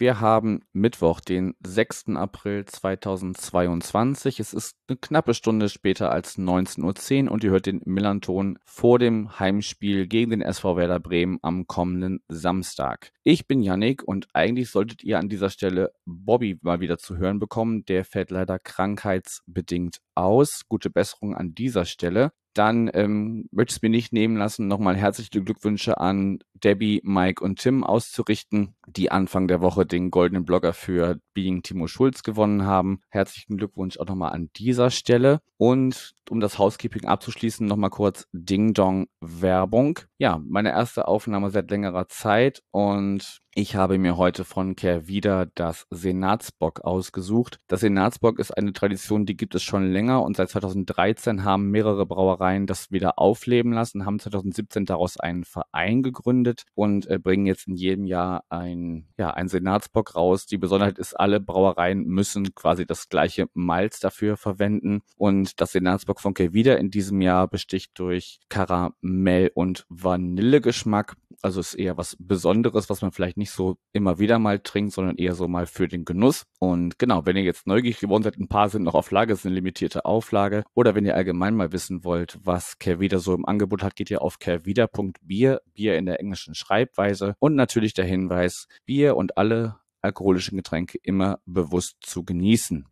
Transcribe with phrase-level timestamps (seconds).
[0.00, 2.16] wir haben Mittwoch, den 6.
[2.16, 4.40] April 2022.
[4.40, 8.98] Es ist eine knappe Stunde später als 19.10 Uhr und ihr hört den Millanton vor
[8.98, 13.12] dem Heimspiel gegen den SV Werder Bremen am kommenden Samstag.
[13.24, 17.38] Ich bin Yannick und eigentlich solltet ihr an dieser Stelle Bobby mal wieder zu hören
[17.38, 17.84] bekommen.
[17.84, 20.62] Der fällt leider krankheitsbedingt aus.
[20.66, 24.96] Gute Besserung an dieser Stelle dann ähm, möchte ich es mir nicht nehmen lassen, nochmal
[24.96, 30.72] herzliche Glückwünsche an Debbie, Mike und Tim auszurichten, die Anfang der Woche den goldenen Blogger
[30.72, 33.00] für Being Timo Schulz gewonnen haben.
[33.08, 35.40] Herzlichen Glückwunsch auch nochmal an dieser Stelle.
[35.56, 39.98] Und um das Housekeeping abzuschließen, nochmal kurz Ding Dong Werbung.
[40.16, 45.86] Ja, meine erste Aufnahme seit längerer Zeit und ich habe mir heute von Kehrwieder das
[45.90, 47.58] Senatsbock ausgesucht.
[47.66, 52.06] Das Senatsbock ist eine Tradition, die gibt es schon länger und seit 2013 haben mehrere
[52.06, 57.68] Brauereien das wieder aufleben lassen, haben 2017 daraus einen Verein gegründet und äh, bringen jetzt
[57.68, 60.46] in jedem Jahr ein, ja, ein Senatsbock raus.
[60.46, 66.20] Die Besonderheit ist, alle Brauereien müssen quasi das gleiche Malz dafür verwenden und das Senatsbock
[66.20, 71.16] von Kehrwieder in diesem Jahr besticht durch Karamell und Vanillegeschmack.
[71.42, 75.16] Also ist eher was Besonderes, was man vielleicht nicht so immer wieder mal trinkt, sondern
[75.16, 76.44] eher so mal für den Genuss.
[76.58, 79.46] Und genau, wenn ihr jetzt neugierig geworden seid, ein paar sind noch auf Lage, ist
[79.46, 80.64] eine limitierte Auflage.
[80.74, 84.22] Oder wenn ihr allgemein mal wissen wollt, was Kervida so im Angebot hat, geht ihr
[84.22, 87.34] auf kervida.bier, Bier in der englischen Schreibweise.
[87.38, 92.86] Und natürlich der Hinweis, Bier und alle alkoholischen Getränke immer bewusst zu genießen.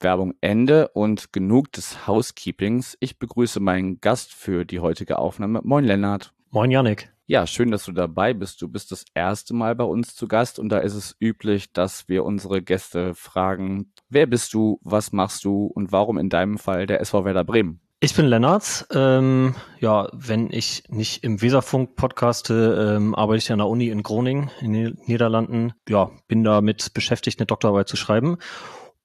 [0.00, 2.96] Werbung Ende und genug des Housekeepings.
[3.00, 5.60] Ich begrüße meinen Gast für die heutige Aufnahme.
[5.64, 6.34] Moin Lennart.
[6.50, 7.10] Moin Janik.
[7.26, 8.60] Ja, schön, dass du dabei bist.
[8.60, 12.06] Du bist das erste Mal bei uns zu Gast und da ist es üblich, dass
[12.06, 16.86] wir unsere Gäste fragen, wer bist du, was machst du und warum in deinem Fall
[16.86, 17.80] der SV Werder Bremen?
[18.04, 18.86] Ich bin Lennart.
[18.92, 24.02] Ähm, ja, wenn ich nicht im Weserfunk podcaste, ähm, arbeite ich an der Uni in
[24.02, 25.72] Groningen in den Niederlanden.
[25.88, 28.36] Ja, bin damit beschäftigt, eine Doktorarbeit zu schreiben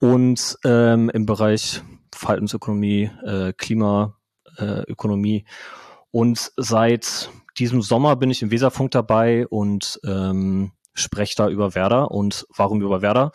[0.01, 1.81] und ähm, im Bereich
[2.13, 5.43] Verhaltensökonomie, äh, Klimaökonomie äh,
[6.11, 12.11] und seit diesem Sommer bin ich im Weserfunk dabei und ähm, spreche da über Werder
[12.11, 13.31] und warum über Werder.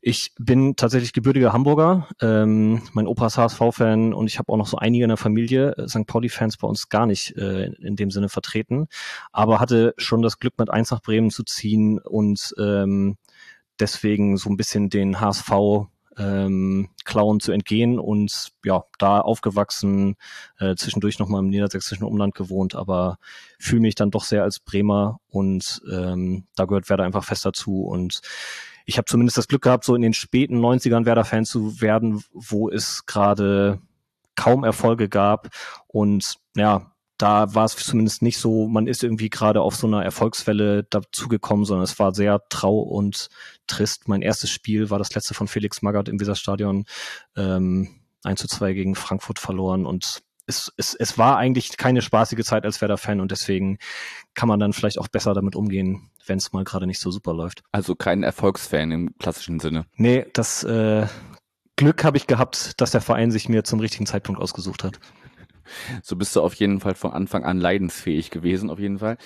[0.00, 2.08] Ich bin tatsächlich gebürtiger Hamburger.
[2.20, 5.74] Ähm, mein Opa ist HSV-Fan und ich habe auch noch so einige in der Familie,
[5.88, 6.06] St.
[6.06, 8.86] Pauli-Fans bei uns gar nicht äh, in dem Sinne vertreten,
[9.32, 13.16] aber hatte schon das Glück, mit eins nach Bremen zu ziehen und ähm,
[13.80, 15.50] deswegen so ein bisschen den HSV
[16.18, 20.16] ähm, Klauen zu entgehen und ja, da aufgewachsen,
[20.58, 23.18] äh, zwischendurch nochmal im niedersächsischen Umland gewohnt, aber
[23.58, 27.82] fühle mich dann doch sehr als Bremer und ähm, da gehört Werder einfach fest dazu
[27.82, 28.20] und
[28.84, 32.70] ich habe zumindest das Glück gehabt, so in den späten 90ern Werder-Fan zu werden, wo
[32.70, 33.80] es gerade
[34.34, 35.48] kaum Erfolge gab
[35.88, 40.04] und ja, da war es zumindest nicht so, man ist irgendwie gerade auf so einer
[40.04, 43.28] Erfolgswelle dazugekommen, sondern es war sehr trau und
[43.66, 44.08] trist.
[44.08, 46.86] Mein erstes Spiel war das letzte von Felix Magath im Weserstadion,
[47.36, 47.88] ähm,
[48.22, 52.64] 1 zu 2 gegen Frankfurt verloren und es, es, es war eigentlich keine spaßige Zeit
[52.64, 53.78] als Werder-Fan und deswegen
[54.34, 57.34] kann man dann vielleicht auch besser damit umgehen, wenn es mal gerade nicht so super
[57.34, 57.62] läuft.
[57.70, 59.84] Also kein Erfolgsfan im klassischen Sinne.
[59.96, 61.06] Nee, das äh,
[61.76, 64.98] Glück habe ich gehabt, dass der Verein sich mir zum richtigen Zeitpunkt ausgesucht hat.
[66.02, 69.16] So bist du auf jeden Fall von Anfang an leidensfähig gewesen, auf jeden Fall.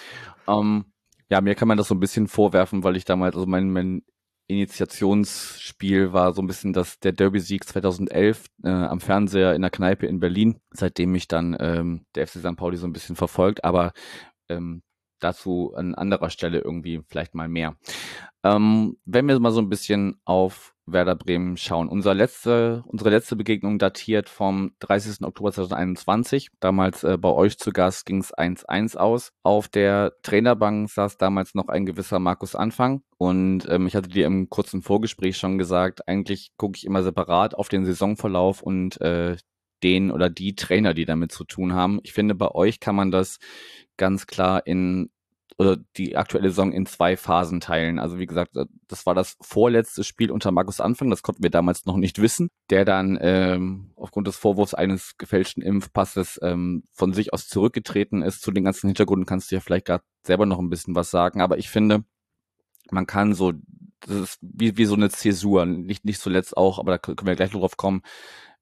[0.48, 0.86] Ähm,
[1.28, 4.02] ja, mir kann man das so ein bisschen vorwerfen, weil ich damals, also mein, mein
[4.48, 10.06] Initiationsspiel war so ein bisschen das, der Derby-Sieg 2011 äh, am Fernseher in der Kneipe
[10.06, 12.56] in Berlin, seitdem mich dann ähm, der FC St.
[12.56, 13.92] Pauli so ein bisschen verfolgt, aber
[14.48, 14.82] ähm,
[15.20, 17.76] dazu an anderer Stelle irgendwie vielleicht mal mehr.
[18.42, 21.88] Ähm, wenn wir mal so ein bisschen auf Werder Bremen schauen.
[21.88, 25.22] Unser letzte, unsere letzte Begegnung datiert vom 30.
[25.22, 26.48] Oktober 2021.
[26.60, 29.32] Damals äh, bei euch zu Gast ging es 1-1 aus.
[29.42, 33.02] Auf der Trainerbank saß damals noch ein gewisser Markus Anfang.
[33.18, 37.54] Und ähm, ich hatte dir im kurzen Vorgespräch schon gesagt, eigentlich gucke ich immer separat
[37.54, 39.36] auf den Saisonverlauf und äh,
[39.82, 42.00] den oder die Trainer, die damit zu tun haben.
[42.02, 43.38] Ich finde, bei euch kann man das
[43.96, 45.10] ganz klar in
[45.58, 47.98] oder die aktuelle Saison in zwei Phasen teilen.
[47.98, 48.56] Also wie gesagt,
[48.88, 52.48] das war das vorletzte Spiel unter Markus Anfang, das konnten wir damals noch nicht wissen,
[52.70, 58.42] der dann ähm, aufgrund des Vorwurfs eines gefälschten Impfpasses ähm, von sich aus zurückgetreten ist.
[58.42, 61.40] Zu den ganzen Hintergründen kannst du ja vielleicht gerade selber noch ein bisschen was sagen,
[61.40, 62.04] aber ich finde,
[62.90, 63.52] man kann so,
[64.00, 67.36] das ist wie, wie so eine Zäsur, nicht, nicht zuletzt auch, aber da können wir
[67.36, 68.02] gleich noch drauf kommen,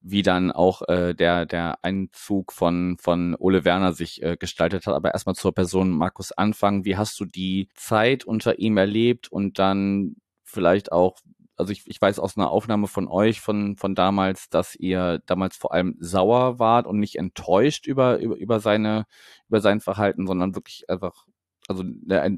[0.02, 4.94] wie dann auch äh, der, der Einzug von, von Ole Werner sich äh, gestaltet hat.
[4.94, 6.84] Aber erstmal zur Person Markus Anfang.
[6.84, 11.18] Wie hast du die Zeit unter ihm erlebt und dann vielleicht auch,
[11.56, 15.56] also ich, ich weiß aus einer Aufnahme von euch von, von damals, dass ihr damals
[15.56, 19.04] vor allem sauer wart und nicht enttäuscht über, über, über seine,
[19.48, 21.26] über sein Verhalten, sondern wirklich einfach
[21.70, 21.84] also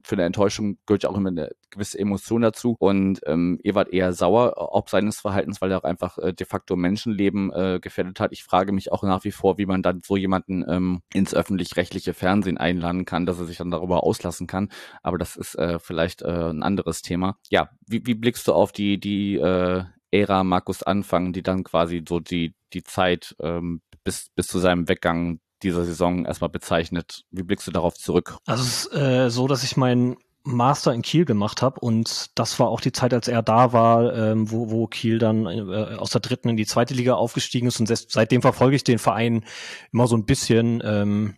[0.04, 2.76] für eine Enttäuschung gehört ja auch immer eine gewisse Emotion dazu.
[2.78, 6.46] Und ähm, ihr wart eher sauer ob seines Verhaltens, weil er auch einfach äh, de
[6.46, 8.32] facto Menschenleben äh, gefährdet hat.
[8.32, 12.12] Ich frage mich auch nach wie vor, wie man dann so jemanden ähm, ins öffentlich-rechtliche
[12.12, 14.68] Fernsehen einladen kann, dass er sich dann darüber auslassen kann.
[15.02, 17.38] Aber das ist äh, vielleicht äh, ein anderes Thema.
[17.48, 22.04] Ja, wie, wie blickst du auf die, die äh, Ära Markus Anfang, die dann quasi
[22.06, 27.24] so die, die Zeit ähm, bis, bis zu seinem Weggang dieser Saison erstmal bezeichnet.
[27.30, 28.38] Wie blickst du darauf zurück?
[28.46, 32.58] Also es ist äh, so, dass ich meinen Master in Kiel gemacht habe und das
[32.58, 36.10] war auch die Zeit, als er da war, ähm, wo, wo Kiel dann äh, aus
[36.10, 39.44] der dritten in die zweite Liga aufgestiegen ist und seitdem verfolge ich den Verein
[39.92, 40.82] immer so ein bisschen.
[40.84, 41.36] Ähm,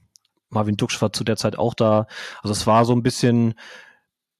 [0.49, 2.07] Marvin Duksch war zu der Zeit auch da.
[2.43, 3.55] Also es war so ein bisschen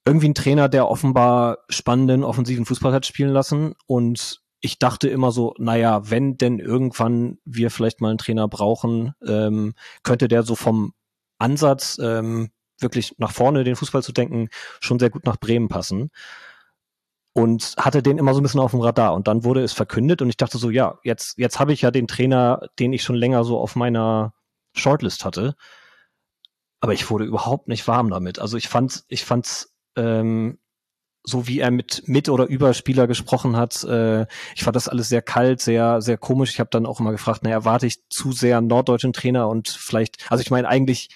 [0.07, 5.31] irgendwie ein Trainer, der offenbar spannenden offensiven Fußball hat spielen lassen und ich dachte immer
[5.31, 10.55] so, naja, wenn denn irgendwann wir vielleicht mal einen Trainer brauchen, ähm, könnte der so
[10.55, 10.95] vom
[11.39, 12.51] Ansatz, ähm,
[12.81, 14.49] wirklich nach vorne den Fußball zu denken,
[14.81, 16.11] schon sehr gut nach Bremen passen.
[17.35, 19.13] Und hatte den immer so ein bisschen auf dem Radar.
[19.13, 21.91] Und dann wurde es verkündet und ich dachte so, ja, jetzt, jetzt habe ich ja
[21.91, 24.33] den Trainer, den ich schon länger so auf meiner
[24.75, 25.57] Shortlist hatte.
[26.81, 28.39] Aber ich wurde überhaupt nicht warm damit.
[28.39, 30.59] Also ich fand, ich fand's ähm,
[31.25, 33.83] so wie er mit mit oder über Spieler gesprochen hat.
[33.85, 36.51] Äh, ich fand das alles sehr kalt, sehr sehr komisch.
[36.51, 39.69] Ich habe dann auch immer gefragt, naja, erwarte ich zu sehr einen norddeutschen Trainer und
[39.69, 41.09] vielleicht, also ich meine eigentlich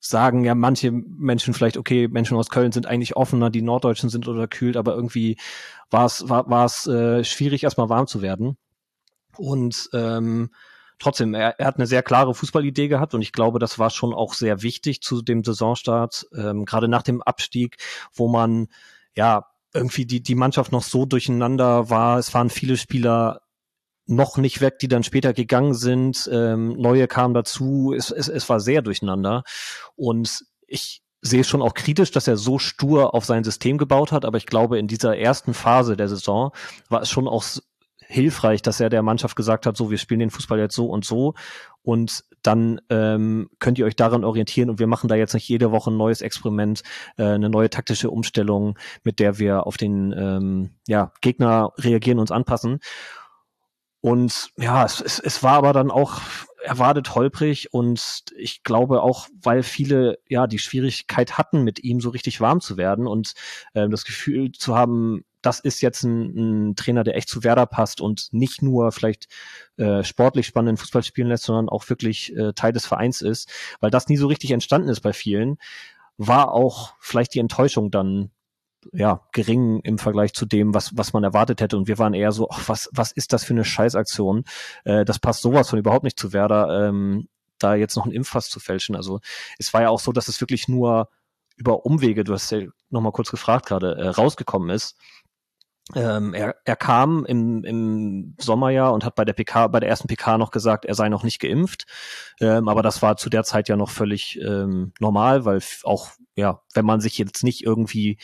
[0.00, 4.28] sagen ja manche Menschen vielleicht, okay, Menschen aus Köln sind eigentlich offener, die Norddeutschen sind
[4.28, 5.38] oder kühlt, aber irgendwie
[5.90, 8.56] war es war, war es äh, schwierig, erstmal warm zu werden.
[9.36, 10.50] Und ähm,
[10.98, 14.14] trotzdem, er, er hat eine sehr klare Fußballidee gehabt und ich glaube, das war schon
[14.14, 17.76] auch sehr wichtig zu dem Saisonstart, ähm, gerade nach dem Abstieg,
[18.12, 18.68] wo man
[19.16, 22.18] ja, irgendwie die, die Mannschaft noch so durcheinander war.
[22.18, 23.40] Es waren viele Spieler
[24.06, 26.28] noch nicht weg, die dann später gegangen sind.
[26.32, 27.94] Ähm, neue kamen dazu.
[27.96, 29.42] Es, es, es war sehr durcheinander.
[29.96, 34.24] Und ich sehe schon auch kritisch, dass er so stur auf sein System gebaut hat.
[34.24, 36.52] Aber ich glaube, in dieser ersten Phase der Saison
[36.88, 37.44] war es schon auch
[38.08, 41.04] hilfreich, dass er der Mannschaft gesagt hat, so, wir spielen den Fußball jetzt so und
[41.04, 41.34] so
[41.82, 45.70] und dann ähm, könnt ihr euch daran orientieren und wir machen da jetzt nicht jede
[45.70, 46.82] Woche ein neues Experiment,
[47.16, 52.30] äh, eine neue taktische Umstellung, mit der wir auf den ähm, ja, Gegner reagieren, uns
[52.30, 52.80] anpassen.
[54.00, 56.20] Und ja, es, es, es war aber dann auch
[56.62, 62.10] erwartet holprig und ich glaube auch, weil viele ja die Schwierigkeit hatten, mit ihm so
[62.10, 63.34] richtig warm zu werden und
[63.74, 67.66] äh, das Gefühl zu haben, das ist jetzt ein, ein, Trainer, der echt zu Werder
[67.66, 69.28] passt und nicht nur vielleicht
[69.76, 73.50] äh, sportlich spannenden Fußball spielen lässt, sondern auch wirklich äh, Teil des Vereins ist,
[73.80, 75.58] weil das nie so richtig entstanden ist bei vielen,
[76.16, 78.30] war auch vielleicht die Enttäuschung dann
[78.92, 82.32] ja gering im Vergleich zu dem, was was man erwartet hätte und wir waren eher
[82.32, 84.44] so, ach, was was ist das für eine Scheißaktion?
[84.84, 86.88] Äh, das passt sowas von überhaupt nicht zu Werder.
[86.88, 88.96] Ähm, da jetzt noch ein Impfpass zu fälschen.
[88.96, 89.20] Also
[89.58, 91.08] es war ja auch so, dass es wirklich nur
[91.56, 94.96] über Umwege, du hast ja nochmal kurz gefragt gerade, äh, rausgekommen ist.
[95.94, 100.08] Ähm, er, er kam im, im Sommerjahr und hat bei der PK, bei der ersten
[100.08, 101.86] PK noch gesagt, er sei noch nicht geimpft.
[102.40, 106.62] Ähm, aber das war zu der Zeit ja noch völlig ähm, normal, weil auch, ja,
[106.72, 108.18] wenn man sich jetzt nicht irgendwie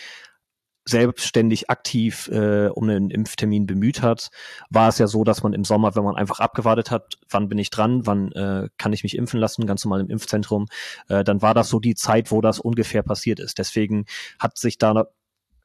[0.87, 4.31] selbstständig aktiv äh, um einen Impftermin bemüht hat,
[4.71, 7.59] war es ja so, dass man im Sommer, wenn man einfach abgewartet hat, wann bin
[7.59, 10.67] ich dran, wann äh, kann ich mich impfen lassen, ganz normal im Impfzentrum,
[11.09, 13.59] äh, dann war das so die Zeit, wo das ungefähr passiert ist.
[13.59, 14.07] Deswegen
[14.39, 15.09] hat sich da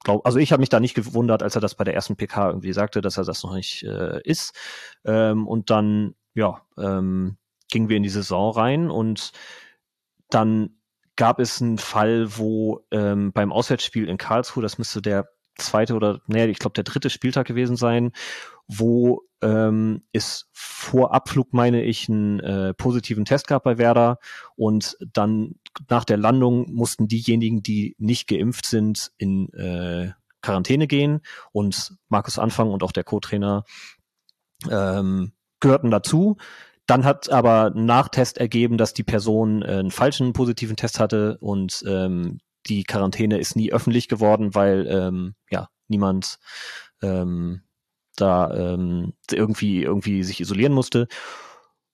[0.05, 2.50] glaub, also ich habe mich da nicht gewundert, als er das bei der ersten PK
[2.50, 4.55] irgendwie sagte, dass er das noch nicht äh, ist.
[5.03, 7.38] Ähm, und dann, ja, ähm,
[7.69, 9.33] gingen wir in die Saison rein und
[10.29, 10.77] dann
[11.15, 16.21] gab es einen Fall, wo ähm, beim Auswärtsspiel in Karlsruhe, das müsste der zweite oder,
[16.27, 18.12] nee, ich glaube der dritte Spieltag gewesen sein,
[18.67, 24.19] wo ähm, es vor Abflug, meine ich, einen äh, positiven Test gab bei Werder
[24.55, 25.55] und dann
[25.89, 31.21] nach der Landung mussten diejenigen, die nicht geimpft sind, in äh, Quarantäne gehen
[31.51, 33.65] und Markus Anfang und auch der Co-Trainer
[34.69, 36.38] ähm, gehörten dazu.
[36.88, 41.83] Dann hat aber Nachtest ergeben, dass die Person äh, einen falschen positiven Test hatte und
[41.88, 46.39] ähm, die Quarantäne ist nie öffentlich geworden, weil ähm, ja niemand
[47.01, 47.62] ähm,
[48.15, 51.07] da ähm, irgendwie irgendwie sich isolieren musste.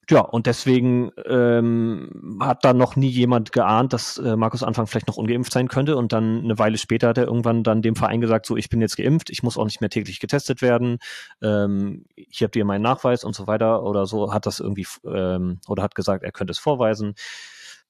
[0.09, 5.07] Ja, und deswegen ähm, hat da noch nie jemand geahnt, dass äh, Markus Anfang vielleicht
[5.07, 5.95] noch ungeimpft sein könnte.
[5.95, 8.81] Und dann eine Weile später hat er irgendwann dann dem Verein gesagt, so, ich bin
[8.81, 10.97] jetzt geimpft, ich muss auch nicht mehr täglich getestet werden.
[11.41, 15.59] Ähm, hier habt ihr meinen Nachweis und so weiter oder so, hat das irgendwie ähm,
[15.67, 17.13] oder hat gesagt, er könnte es vorweisen.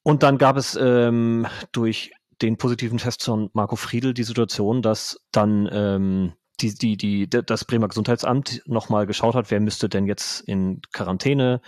[0.04, 2.12] Und dann gab es ähm, durch
[2.42, 7.64] den positiven Test von Marco Friedl die Situation, dass dann ähm, die, die, die, das
[7.64, 11.60] Bremer Gesundheitsamt nochmal geschaut hat, wer müsste denn jetzt in Quarantäne,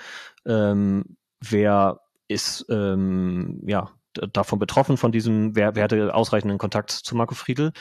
[0.46, 3.90] ähm, wer ist ähm, ja
[4.32, 7.72] davon betroffen, von diesem, wer, wer hatte ausreichenden Kontakt zu Marco Friedl.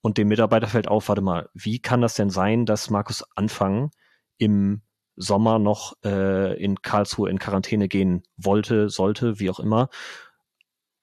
[0.00, 3.90] Und dem Mitarbeiter fällt auf, warte mal, wie kann das denn sein, dass Markus Anfang
[4.38, 4.82] im
[5.16, 9.88] Sommer noch äh, in Karlsruhe in Quarantäne gehen wollte, sollte, wie auch immer,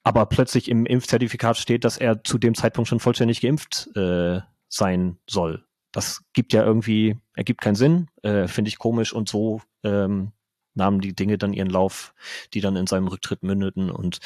[0.05, 5.17] aber plötzlich im Impfzertifikat steht, dass er zu dem Zeitpunkt schon vollständig geimpft äh, sein
[5.27, 5.65] soll.
[5.91, 10.31] Das gibt ja irgendwie, ergibt keinen Sinn, äh, finde ich komisch und so ähm,
[10.75, 12.13] nahmen die Dinge dann ihren Lauf,
[12.53, 13.89] die dann in seinem Rücktritt mündeten.
[13.89, 14.19] Und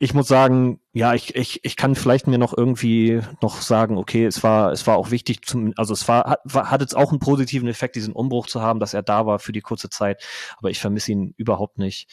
[0.00, 4.24] ich muss sagen, ja, ich, ich, ich kann vielleicht mir noch irgendwie noch sagen, okay,
[4.24, 7.20] es war, es war auch wichtig zum, also es war, hat, hat jetzt auch einen
[7.20, 10.24] positiven Effekt, diesen Umbruch zu haben, dass er da war für die kurze Zeit.
[10.56, 12.08] Aber ich vermisse ihn überhaupt nicht.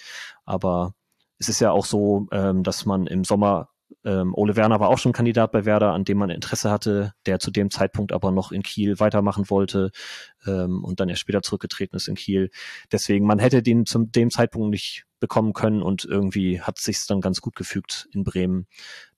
[0.46, 0.94] Aber
[1.39, 3.70] es ist ja auch so, ähm, dass man im Sommer
[4.03, 7.39] ähm, Ole Werner war auch schon Kandidat bei Werder, an dem man Interesse hatte, der
[7.39, 9.91] zu dem Zeitpunkt aber noch in Kiel weitermachen wollte
[10.46, 12.50] ähm, und dann erst später zurückgetreten ist in Kiel.
[12.91, 17.22] Deswegen, man hätte den zum dem Zeitpunkt nicht bekommen können und irgendwie hat sich dann
[17.22, 18.67] ganz gut gefügt in Bremen,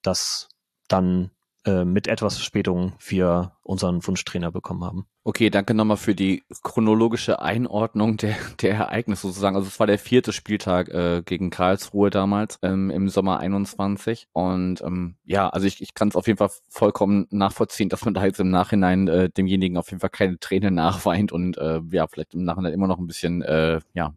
[0.02, 0.50] dass
[0.88, 1.32] dann
[1.66, 5.08] äh, mit etwas Verspätung wir unseren Wunschtrainer bekommen haben.
[5.30, 9.56] Okay, danke nochmal für die chronologische Einordnung der, der Ereignisse sozusagen.
[9.56, 14.28] Also es war der vierte Spieltag äh, gegen Karlsruhe damals ähm, im Sommer 21.
[14.34, 18.16] Und ähm, ja, also ich, ich kann es auf jeden Fall vollkommen nachvollziehen, dass man
[18.16, 22.08] da jetzt im Nachhinein äh, demjenigen auf jeden Fall keine Träne nachweint und äh, ja,
[22.08, 24.16] vielleicht im Nachhinein immer noch ein bisschen äh, ja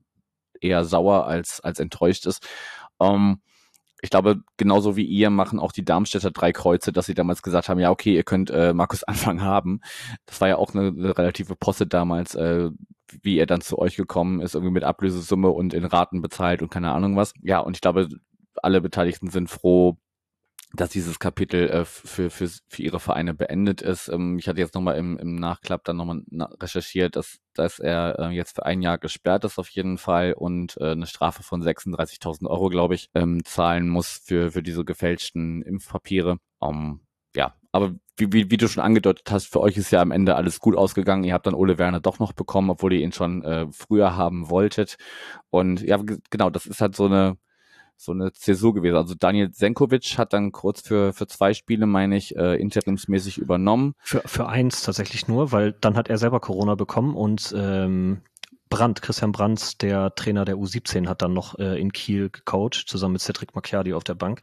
[0.63, 2.49] eher sauer als, als enttäuscht ist.
[3.01, 3.43] Ähm,
[4.03, 7.69] ich glaube, genauso wie ihr machen auch die Darmstädter drei Kreuze, dass sie damals gesagt
[7.69, 9.81] haben, ja, okay, ihr könnt äh, Markus Anfang haben.
[10.27, 12.71] Das war ja auch eine, eine relative Posse damals, äh,
[13.23, 16.71] wie er dann zu euch gekommen ist, irgendwie mit Ablösesumme und in Raten bezahlt und
[16.71, 17.33] keine Ahnung was.
[17.43, 18.09] Ja, und ich glaube,
[18.57, 19.97] alle Beteiligten sind froh,
[20.75, 24.09] dass dieses Kapitel äh, für, für, für ihre Vereine beendet ist.
[24.09, 28.19] Ähm, ich hatte jetzt nochmal im, im Nachklapp dann nochmal na recherchiert, dass, dass er
[28.19, 31.63] äh, jetzt für ein Jahr gesperrt ist auf jeden Fall und äh, eine Strafe von
[31.63, 36.39] 36.000 Euro, glaube ich, ähm, zahlen muss für, für diese gefälschten Impfpapiere.
[36.59, 37.01] Um,
[37.35, 40.37] ja, aber wie, wie, wie du schon angedeutet hast, für euch ist ja am Ende
[40.37, 41.25] alles gut ausgegangen.
[41.25, 44.51] Ihr habt dann Ole Werner doch noch bekommen, obwohl ihr ihn schon äh, früher haben
[44.51, 44.97] wolltet.
[45.51, 45.99] Und ja,
[46.31, 47.37] genau, das ist halt so eine
[48.03, 48.97] so eine Zäsur gewesen.
[48.97, 53.95] Also Daniel Senkovic hat dann kurz für, für zwei Spiele, meine ich, äh, interimsmäßig übernommen.
[54.03, 58.23] Für, für eins tatsächlich nur, weil dann hat er selber Corona bekommen und ähm,
[58.69, 63.13] Brandt, Christian Brandt, der Trainer der U17, hat dann noch äh, in Kiel gecoacht, zusammen
[63.13, 64.41] mit Cedric Macchiadi auf der Bank.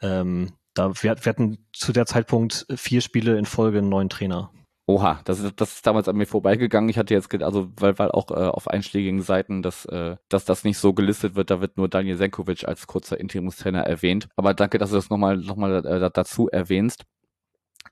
[0.00, 4.50] Ähm, da, wir, wir hatten zu der Zeitpunkt vier Spiele in Folge einen neuen Trainer.
[4.88, 6.88] Oha, das ist, das ist damals an mir vorbeigegangen.
[6.88, 10.64] Ich hatte jetzt, also weil, weil auch äh, auf einschlägigen Seiten, dass, äh, dass das
[10.64, 14.30] nicht so gelistet wird, da wird nur Daniel Senkovic als kurzer Interimstrainer erwähnt.
[14.34, 17.04] Aber danke, dass du das nochmal noch mal, äh, dazu erwähnst.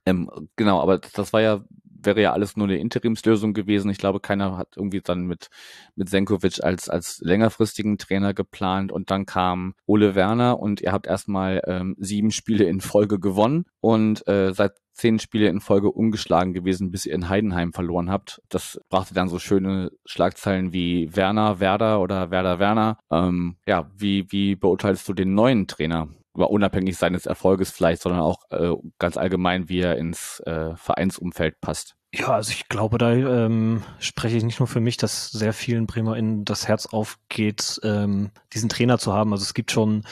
[0.07, 1.63] Ähm, genau, aber das war ja,
[2.01, 3.89] wäre ja alles nur eine Interimslösung gewesen.
[3.89, 5.49] Ich glaube, keiner hat irgendwie dann mit,
[5.95, 11.07] mit Senkovic als, als längerfristigen Trainer geplant und dann kam Ole Werner und ihr habt
[11.07, 16.53] erstmal ähm, sieben Spiele in Folge gewonnen und äh, seit zehn Spiele in Folge ungeschlagen
[16.53, 18.41] gewesen, bis ihr in Heidenheim verloren habt.
[18.49, 22.97] Das brachte dann so schöne Schlagzeilen wie Werner, Werder oder Werder, Werner.
[23.11, 26.09] Ähm, ja, wie, wie beurteilst du den neuen Trainer?
[26.45, 31.95] Unabhängig seines Erfolges vielleicht, sondern auch äh, ganz allgemein, wie er ins äh, Vereinsumfeld passt.
[32.13, 35.87] Ja, also ich glaube, da ähm, spreche ich nicht nur für mich, dass sehr vielen
[35.87, 39.33] BremerInnen das Herz aufgeht, ähm, diesen Trainer zu haben.
[39.33, 40.03] Also es gibt schon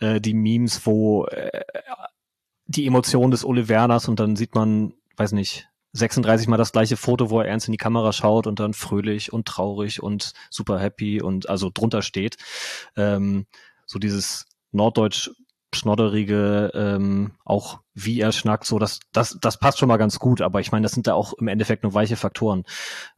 [0.00, 1.62] äh, die Memes, wo äh,
[2.66, 6.96] die Emotion des Ole Werners und dann sieht man, weiß nicht, 36 mal das gleiche
[6.96, 10.78] Foto, wo er ernst in die Kamera schaut und dann fröhlich und traurig und super
[10.78, 12.36] happy und also drunter steht.
[12.96, 13.46] Ähm,
[13.86, 15.30] so dieses norddeutsch
[15.76, 20.40] schnodderige, ähm, auch wie er schnackt, so das, das, das passt schon mal ganz gut,
[20.40, 22.64] aber ich meine, das sind da auch im Endeffekt nur weiche Faktoren.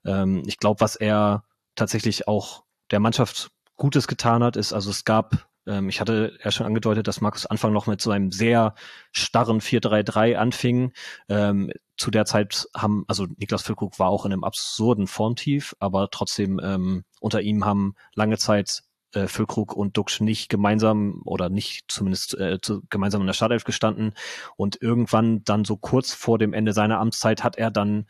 [0.04, 5.04] Ähm, ich glaube, was er tatsächlich auch der Mannschaft Gutes getan hat, ist, also es
[5.04, 8.74] gab ähm, ich hatte ja schon angedeutet, dass Markus Anfang noch mit so einem sehr
[9.12, 10.92] starren 4-3-3 anfing.
[11.28, 16.08] Ähm, zu der Zeit haben, also Niklas Füllkrug war auch in einem absurden Formtief, aber
[16.10, 18.82] trotzdem ähm, unter ihm haben lange Zeit
[19.14, 23.64] äh, Füllkrug und Duxch nicht gemeinsam oder nicht zumindest äh, zu, gemeinsam in der Startelf
[23.64, 24.12] gestanden.
[24.56, 28.06] Und irgendwann dann so kurz vor dem Ende seiner Amtszeit hat er dann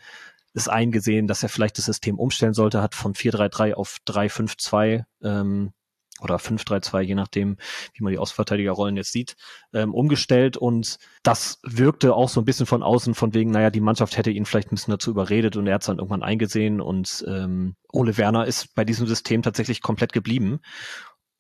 [0.54, 5.72] es eingesehen, dass er vielleicht das System umstellen sollte, hat von 4-3-3 auf 3-5-2 ähm,
[6.20, 7.56] oder 5-3-2, je nachdem,
[7.94, 9.36] wie man die Außenverteidigerrollen jetzt sieht,
[9.72, 13.80] ähm, umgestellt und das wirkte auch so ein bisschen von außen von wegen, naja, die
[13.80, 16.80] Mannschaft hätte ihn vielleicht ein bisschen dazu überredet und er hat es dann irgendwann eingesehen
[16.80, 20.60] und ähm, Ole Werner ist bei diesem System tatsächlich komplett geblieben.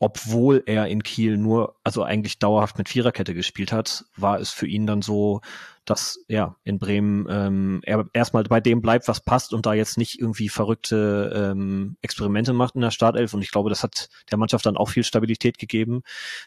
[0.00, 4.68] Obwohl er in Kiel nur, also eigentlich dauerhaft mit Viererkette gespielt hat, war es für
[4.68, 5.40] ihn dann so,
[5.88, 9.96] dass ja in Bremen ähm, er erstmal bei dem bleibt, was passt und da jetzt
[9.96, 13.32] nicht irgendwie verrückte ähm, Experimente macht in der Startelf.
[13.32, 16.02] Und ich glaube, das hat der Mannschaft dann auch viel Stabilität gegeben,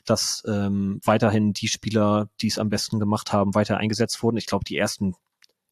[0.05, 4.38] dass ähm, weiterhin die Spieler, die es am besten gemacht haben, weiter eingesetzt wurden.
[4.38, 5.15] Ich glaube, die ersten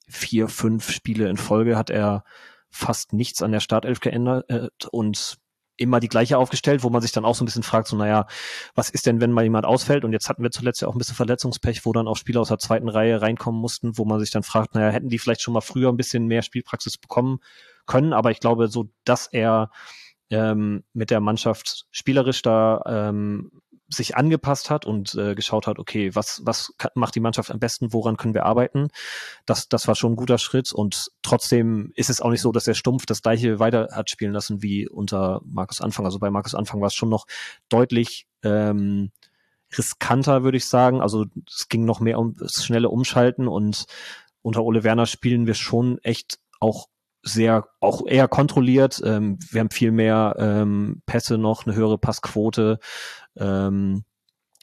[0.08, 2.24] vier, fünf Spiele in Folge hat er
[2.72, 5.38] fast nichts an der Startelf geändert äh, und
[5.80, 8.28] immer die gleiche aufgestellt, wo man sich dann auch so ein bisschen fragt, so naja,
[8.76, 10.04] was ist denn, wenn mal jemand ausfällt?
[10.04, 12.50] Und jetzt hatten wir zuletzt ja auch ein bisschen Verletzungspech, wo dann auch Spieler aus
[12.50, 15.54] der zweiten Reihe reinkommen mussten, wo man sich dann fragt, naja, hätten die vielleicht schon
[15.54, 17.40] mal früher ein bisschen mehr Spielpraxis bekommen
[17.86, 18.14] können?
[18.14, 19.72] Aber ich glaube, so dass er
[20.30, 23.52] ähm, mit der Mannschaft spielerisch da ähm,
[23.90, 27.92] sich angepasst hat und äh, geschaut hat, okay, was, was macht die Mannschaft am besten,
[27.92, 28.90] woran können wir arbeiten?
[29.46, 32.66] Das, das war schon ein guter Schritt und trotzdem ist es auch nicht so, dass
[32.66, 36.06] der Stumpf das gleiche weiter hat spielen lassen wie unter Markus Anfang.
[36.06, 37.26] Also bei Markus Anfang war es schon noch
[37.68, 39.12] deutlich ähm,
[39.78, 41.02] riskanter, würde ich sagen.
[41.02, 43.86] Also es ging noch mehr um das schnelle Umschalten und
[44.42, 46.88] unter Ole Werner spielen wir schon echt auch
[47.22, 49.02] sehr, auch eher kontrolliert.
[49.04, 52.80] Ähm, wir haben viel mehr ähm, Pässe noch, eine höhere Passquote.
[53.38, 54.04] Ähm,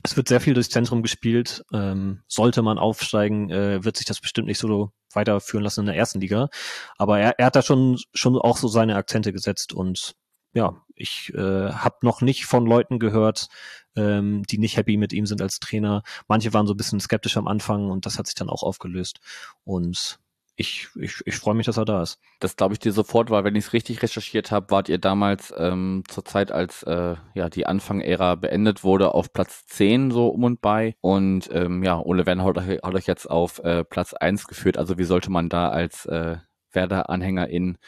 [0.03, 1.65] es wird sehr viel durchs Zentrum gespielt.
[1.73, 5.97] Ähm, sollte man aufsteigen, äh, wird sich das bestimmt nicht so weiterführen lassen in der
[5.97, 6.49] ersten Liga.
[6.97, 10.15] Aber er, er hat da schon, schon auch so seine Akzente gesetzt und
[10.57, 13.49] ja, ich äh, habe noch nicht von Leuten gehört,
[13.95, 16.03] ähm, die nicht happy mit ihm sind als Trainer.
[16.29, 19.21] Manche waren so ein bisschen skeptisch am Anfang und das hat sich dann auch aufgelöst.
[19.65, 20.19] Und
[20.57, 22.19] ich, ich, ich freue mich, dass er da ist.
[22.41, 25.53] Das glaube ich dir sofort, weil wenn ich es richtig recherchiert habe, wart ihr damals
[25.57, 30.45] ähm, zur Zeit, als äh, ja die Anfang-Ära beendet wurde, auf Platz 10 so um
[30.45, 30.97] und bei.
[31.03, 34.79] Und ähm, ja, Ole Werner hat, hat euch jetzt auf äh, Platz 1 geführt.
[34.79, 36.39] Also wie sollte man da als äh,
[36.77, 37.79] Werder-AnhängerIn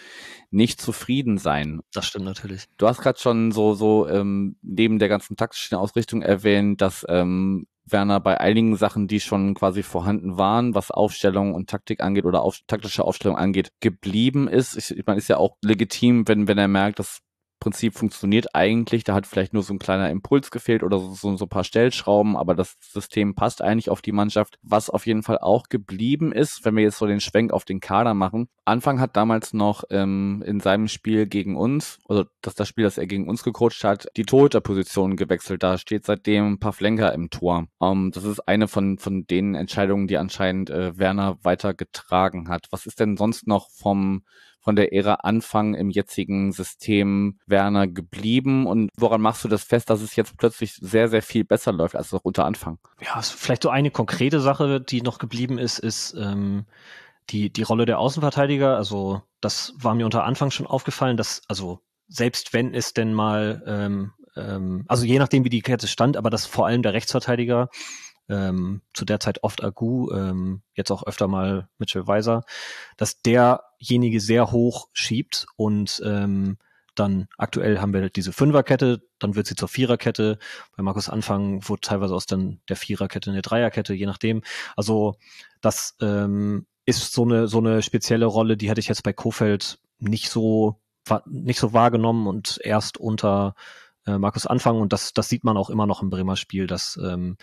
[0.51, 1.81] nicht zufrieden sein.
[1.93, 2.67] Das stimmt natürlich.
[2.79, 7.67] Du hast gerade schon so, so ähm, neben der ganzen taktischen Ausrichtung erwähnt, dass ähm,
[7.93, 12.43] Werner bei einigen Sachen, die schon quasi vorhanden waren, was Aufstellung und Taktik angeht oder
[12.43, 14.77] auf, taktische Aufstellung angeht, geblieben ist.
[14.77, 17.21] Ich, ich meine, ist ja auch legitim, wenn, wenn er merkt, dass
[17.61, 19.05] Prinzip funktioniert eigentlich.
[19.05, 21.65] Da hat vielleicht nur so ein kleiner Impuls gefehlt oder so, so, so ein paar
[21.65, 24.59] Stellschrauben, aber das System passt eigentlich auf die Mannschaft.
[24.63, 27.81] Was auf jeden Fall auch geblieben ist, wenn wir jetzt so den Schwenk auf den
[27.81, 28.49] Kader machen.
[28.65, 32.99] Anfang hat damals noch ähm, in seinem Spiel gegen uns, also das das Spiel, das
[32.99, 35.63] er gegen uns gecoacht hat, die Torhüterposition gewechselt.
[35.63, 37.67] Da steht seitdem Pavlenka im Tor.
[37.81, 41.75] Ähm, das ist eine von, von den Entscheidungen, die anscheinend äh, Werner weiter
[42.49, 42.67] hat.
[42.71, 44.23] Was ist denn sonst noch vom
[44.69, 48.67] von der Ära Anfang im jetzigen System Werner geblieben?
[48.67, 51.97] Und woran machst du das fest, dass es jetzt plötzlich sehr, sehr viel besser läuft
[51.97, 52.79] als noch unter Anfang?
[53.01, 56.67] Ja, vielleicht so eine konkrete Sache, die noch geblieben ist, ist ähm,
[57.31, 58.77] die, die Rolle der Außenverteidiger.
[58.77, 63.63] Also das war mir unter Anfang schon aufgefallen, dass, also selbst wenn es denn mal,
[63.67, 67.71] ähm, ähm, also je nachdem, wie die Kette stand, aber dass vor allem der Rechtsverteidiger
[68.29, 72.45] ähm, zu der Zeit oft Agu, ähm, jetzt auch öfter mal Mitchell Weiser,
[72.97, 76.59] dass derjenige sehr hoch schiebt und ähm,
[76.95, 80.39] dann aktuell haben wir halt diese Fünferkette, dann wird sie zur Viererkette.
[80.77, 84.43] Bei Markus Anfang wurde teilweise aus dann der Viererkette eine Dreierkette, je nachdem.
[84.77, 85.15] Also
[85.61, 89.79] das ähm, ist so eine so eine spezielle Rolle, die hatte ich jetzt bei Kofeld
[89.99, 90.81] nicht so
[91.27, 93.55] nicht so wahrgenommen und erst unter
[94.09, 96.99] äh, Markus Anfang und das, das sieht man auch immer noch im Bremer Spiel, dass
[97.03, 97.37] ähm,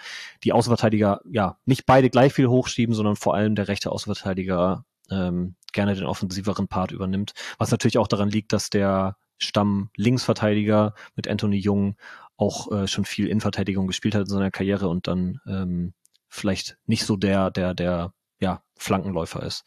[0.43, 5.55] die Außenverteidiger ja nicht beide gleich viel hochschieben, sondern vor allem der rechte Außenverteidiger ähm,
[5.71, 7.33] gerne den offensiveren Part übernimmt.
[7.57, 11.97] Was natürlich auch daran liegt, dass der Stamm Linksverteidiger mit Anthony Jung
[12.37, 15.93] auch äh, schon viel Innenverteidigung gespielt hat in seiner Karriere und dann ähm,
[16.27, 19.63] vielleicht nicht so der, der, der ja, Flankenläufer ist.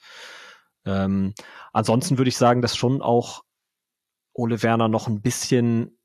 [0.84, 1.34] Ähm,
[1.72, 3.42] ansonsten würde ich sagen, dass schon auch
[4.32, 5.97] Ole Werner noch ein bisschen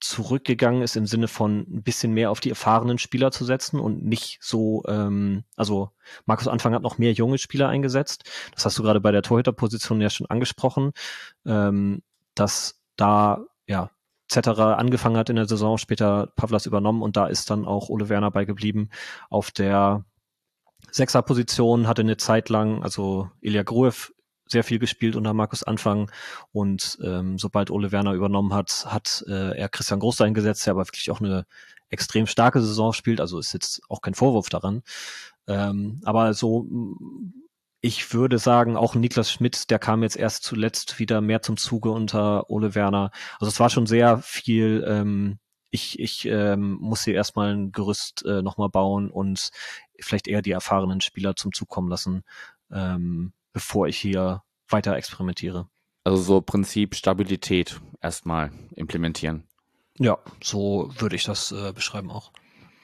[0.00, 4.04] zurückgegangen ist im Sinne von ein bisschen mehr auf die erfahrenen Spieler zu setzen und
[4.04, 5.90] nicht so, ähm, also
[6.26, 8.24] Markus Anfang hat noch mehr junge Spieler eingesetzt.
[8.54, 10.92] Das hast du gerade bei der Torhüterposition ja schon angesprochen,
[11.46, 12.02] ähm,
[12.34, 13.90] dass da ja
[14.28, 18.08] Zetterer angefangen hat in der Saison, später Pavlas übernommen und da ist dann auch Ole
[18.08, 18.90] Werner beigeblieben
[19.30, 20.04] auf der
[20.90, 24.12] Sechserposition hatte eine Zeit lang, also Ilya Gruev
[24.48, 26.10] sehr viel gespielt unter Markus Anfang
[26.52, 30.86] und ähm, sobald Ole Werner übernommen hat, hat äh, er Christian Groß eingesetzt, der aber
[30.86, 31.46] wirklich auch eine
[31.90, 34.82] extrem starke Saison spielt, also ist jetzt auch kein Vorwurf daran.
[35.46, 36.66] Ähm, aber so,
[37.80, 41.90] ich würde sagen, auch Niklas Schmidt, der kam jetzt erst zuletzt wieder mehr zum Zuge
[41.90, 43.10] unter Ole Werner.
[43.38, 45.38] Also es war schon sehr viel, ähm,
[45.70, 49.50] ich, ich ähm, muss hier erstmal ein Gerüst äh, nochmal bauen und
[50.00, 52.24] vielleicht eher die erfahrenen Spieler zum Zug kommen lassen.
[52.72, 55.68] Ähm, bevor ich hier weiter experimentiere.
[56.04, 59.48] Also so Prinzip Stabilität erstmal implementieren.
[59.98, 62.30] Ja, so würde ich das äh, beschreiben auch.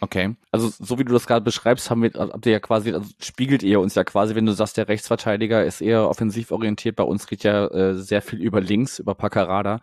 [0.00, 0.34] Okay.
[0.50, 3.62] Also so wie du das gerade beschreibst, haben wir, habt ihr ja quasi, also spiegelt
[3.62, 6.96] ihr uns ja quasi, wenn du sagst, der Rechtsverteidiger ist eher offensiv orientiert.
[6.96, 9.80] Bei uns geht ja äh, sehr viel über links, über Paccarada,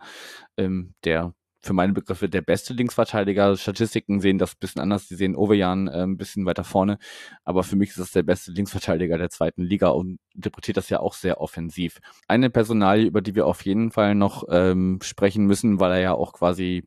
[0.58, 3.56] ähm, der für meine Begriffe der beste Linksverteidiger.
[3.56, 5.08] Statistiken sehen das ein bisschen anders.
[5.08, 6.98] Die sehen Ovejan äh, ein bisschen weiter vorne.
[7.44, 11.00] Aber für mich ist das der beste Linksverteidiger der zweiten Liga und interpretiert das ja
[11.00, 12.00] auch sehr offensiv.
[12.28, 16.14] Eine Personalie, über die wir auf jeden Fall noch ähm, sprechen müssen, weil er ja
[16.14, 16.84] auch quasi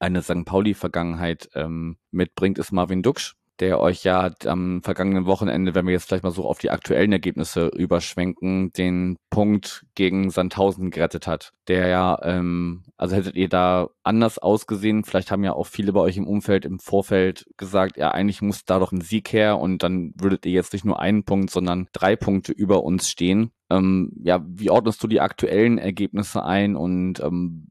[0.00, 0.44] eine St.
[0.44, 6.08] Pauli-Vergangenheit ähm, mitbringt, ist Marvin Duksch der euch ja am vergangenen Wochenende, wenn wir jetzt
[6.08, 11.52] gleich mal so auf die aktuellen Ergebnisse überschwenken, den Punkt gegen Sandhausen gerettet hat.
[11.66, 16.00] Der ja, ähm, also hättet ihr da anders ausgesehen, vielleicht haben ja auch viele bei
[16.00, 19.82] euch im Umfeld im Vorfeld gesagt, ja, eigentlich muss da doch ein Sieg her und
[19.82, 23.50] dann würdet ihr jetzt nicht nur einen Punkt, sondern drei Punkte über uns stehen.
[23.70, 27.68] Ähm, ja, wie ordnest du die aktuellen Ergebnisse ein und ähm,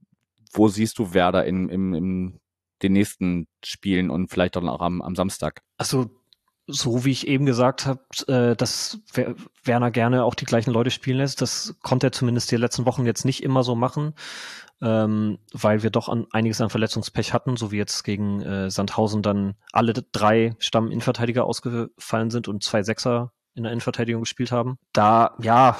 [0.53, 2.39] wo siehst du Werder in, im, im
[2.83, 5.61] den nächsten Spielen und vielleicht dann auch am, am Samstag.
[5.77, 6.09] Also
[6.67, 8.99] so wie ich eben gesagt habe, äh, dass
[9.63, 13.05] Werner gerne auch die gleichen Leute spielen lässt, das konnte er zumindest die letzten Wochen
[13.05, 14.13] jetzt nicht immer so machen,
[14.81, 19.21] ähm, weil wir doch an, einiges an Verletzungspech hatten, so wie jetzt gegen äh, Sandhausen
[19.21, 24.77] dann alle drei Stamm-Innenverteidiger ausgefallen sind und zwei Sechser in der Innenverteidigung gespielt haben.
[24.91, 25.77] Da, ja,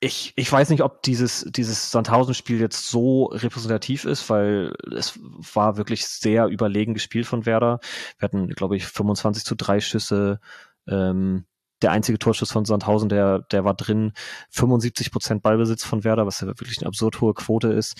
[0.00, 5.18] ich, ich weiß nicht, ob dieses, dieses Sandhausen-Spiel jetzt so repräsentativ ist, weil es
[5.54, 7.80] war wirklich sehr überlegen gespielt von Werder.
[8.18, 10.40] Wir hatten, glaube ich, 25 zu 3 Schüsse.
[10.86, 11.46] Ähm,
[11.82, 14.12] der einzige Torschuss von Sandhausen, der, der war drin.
[14.50, 17.96] 75 Prozent Ballbesitz von Werder, was ja wirklich eine absurd hohe Quote ist.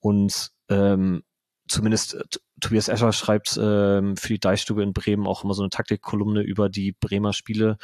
[0.00, 1.22] Und ähm,
[1.68, 2.24] zumindest äh,
[2.60, 6.68] Tobias Escher schreibt ähm, für die Deichstube in Bremen auch immer so eine Taktikkolumne über
[6.68, 7.76] die Bremer Spiele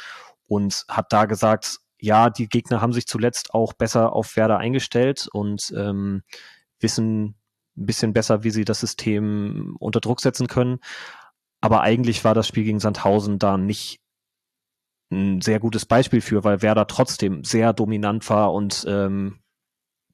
[0.47, 5.29] und hat da gesagt, ja, die Gegner haben sich zuletzt auch besser auf Werder eingestellt
[5.31, 6.23] und ähm,
[6.81, 7.37] wissen
[7.77, 10.79] ein bisschen besser, wie sie das System unter Druck setzen können.
[11.61, 14.01] Aber eigentlich war das Spiel gegen Sandhausen da nicht
[15.11, 19.39] ein sehr gutes Beispiel für, weil Werder trotzdem sehr dominant war und ähm,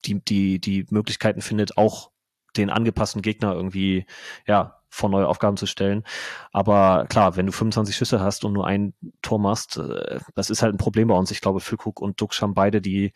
[0.06, 2.12] die, die, die Möglichkeiten findet, auch
[2.56, 4.06] den angepassten Gegner irgendwie
[4.45, 6.04] ja, vor neue Aufgaben zu stellen.
[6.52, 10.62] Aber klar, wenn du 25 Schüsse hast und nur ein Tor machst, äh, das ist
[10.62, 11.32] halt ein Problem bei uns.
[11.32, 13.13] Ich glaube, Füllkrug und Dux haben beide die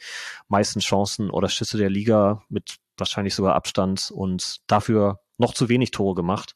[0.47, 5.91] meisten Chancen oder Schüsse der Liga mit wahrscheinlich sogar Abstand und dafür noch zu wenig
[5.91, 6.53] Tore gemacht.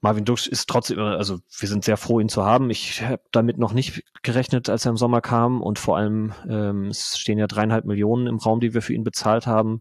[0.00, 2.70] Marvin Dux ist trotzdem, also wir sind sehr froh, ihn zu haben.
[2.70, 6.86] Ich habe damit noch nicht gerechnet, als er im Sommer kam und vor allem ähm,
[6.86, 9.80] es stehen ja dreieinhalb Millionen im Raum, die wir für ihn bezahlt haben.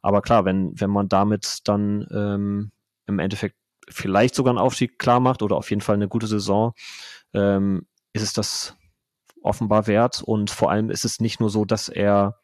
[0.00, 2.72] Aber klar, wenn wenn man damit dann ähm,
[3.08, 3.56] im Endeffekt
[3.88, 6.74] vielleicht sogar einen Aufstieg klar macht oder auf jeden Fall eine gute Saison,
[7.32, 8.76] ähm, ist es das
[9.42, 10.22] offenbar wert.
[10.22, 12.38] Und vor allem ist es nicht nur so, dass er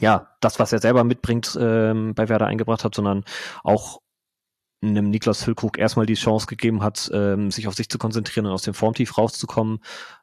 [0.00, 3.24] ja das, was er selber mitbringt, ähm, bei Werder eingebracht hat, sondern
[3.62, 4.00] auch
[4.82, 8.52] einem Niklas Füllkrug erstmal die Chance gegeben hat, ähm, sich auf sich zu konzentrieren und
[8.52, 9.78] aus dem Formtief rauszukommen.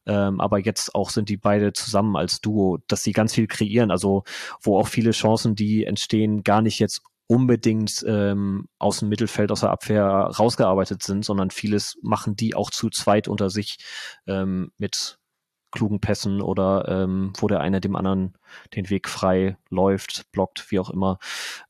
[0.05, 3.89] Ähm, aber jetzt auch sind die beide zusammen als Duo, dass sie ganz viel kreieren.
[3.89, 4.23] Also
[4.61, 9.59] wo auch viele Chancen, die entstehen, gar nicht jetzt unbedingt ähm, aus dem Mittelfeld, aus
[9.59, 13.77] der Abwehr rausgearbeitet sind, sondern vieles machen die auch zu zweit unter sich
[14.25, 15.19] ähm, mit
[15.71, 18.35] klugen Pässen oder ähm, wo der eine dem anderen
[18.75, 21.19] den Weg frei läuft, blockt, wie auch immer.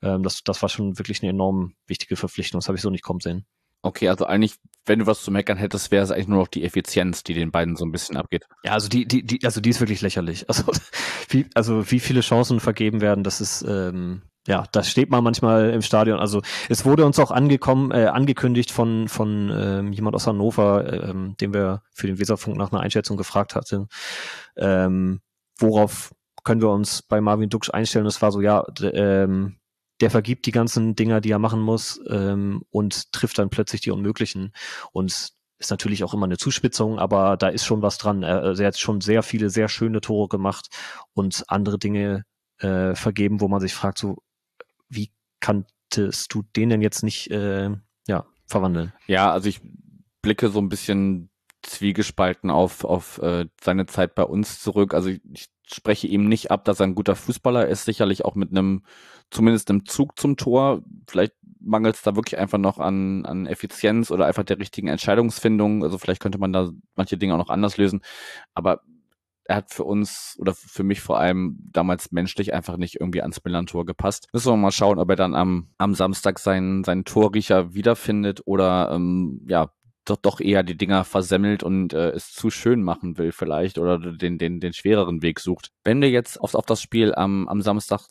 [0.02, 2.62] Ähm, das, das war schon wirklich eine enorm wichtige Verpflichtung.
[2.62, 3.46] Das habe ich so nicht kommen sehen.
[3.82, 6.64] Okay, also eigentlich, wenn du was zu meckern hättest, wäre es eigentlich nur noch die
[6.64, 8.46] Effizienz, die den beiden so ein bisschen abgeht.
[8.64, 10.48] Ja, also die, die, die, also die ist wirklich lächerlich.
[10.48, 10.72] Also
[11.30, 15.70] wie, also wie viele Chancen vergeben werden, das ist ähm, ja, da steht man manchmal
[15.72, 16.20] im Stadion.
[16.20, 21.36] Also es wurde uns auch angekommen, äh, angekündigt von, von ähm, jemand aus Hannover, ähm,
[21.40, 23.88] den wir für den Weserfunk nach einer Einschätzung gefragt hatten.
[24.56, 25.22] Ähm,
[25.58, 28.06] worauf können wir uns bei Marvin Duksch einstellen?
[28.06, 29.58] Es war so, ja, ähm,
[30.02, 33.92] der vergibt die ganzen Dinger, die er machen muss ähm, und trifft dann plötzlich die
[33.92, 34.54] Unmöglichen.
[34.94, 38.24] Und ist natürlich auch immer eine Zuspitzung, aber da ist schon was dran.
[38.24, 40.70] Er, er hat schon sehr viele, sehr schöne Tore gemacht
[41.14, 42.24] und andere Dinge
[42.60, 44.20] äh, vergeben, wo man sich fragt, so
[44.90, 47.70] wie kanntest du den denn jetzt nicht äh,
[48.08, 48.94] ja, verwandeln?
[49.08, 49.62] Ja, also ich
[50.22, 51.30] blicke so ein bisschen
[51.62, 54.94] zwiegespalten auf, auf äh, seine Zeit bei uns zurück.
[54.94, 58.36] Also ich, ich spreche ihm nicht ab, dass er ein guter Fußballer ist, sicherlich auch
[58.36, 58.84] mit einem,
[59.30, 60.82] zumindest einem Zug zum Tor.
[61.08, 65.84] Vielleicht mangelt es da wirklich einfach noch an, an Effizienz oder einfach der richtigen Entscheidungsfindung.
[65.84, 68.02] Also vielleicht könnte man da manche Dinge auch noch anders lösen.
[68.54, 68.82] Aber
[69.50, 73.44] er hat für uns oder für mich vor allem damals menschlich einfach nicht irgendwie ans
[73.44, 74.28] Milan-Tor gepasst.
[74.32, 78.92] Müssen wir mal schauen, ob er dann am, am Samstag seinen, seinen Torriecher wiederfindet oder
[78.92, 79.72] ähm, ja,
[80.06, 83.98] doch, doch eher die Dinger versemmelt und äh, es zu schön machen will vielleicht oder
[83.98, 85.72] den, den, den schwereren Weg sucht.
[85.84, 88.02] Wenn wir jetzt auf, auf das Spiel am, am Samstag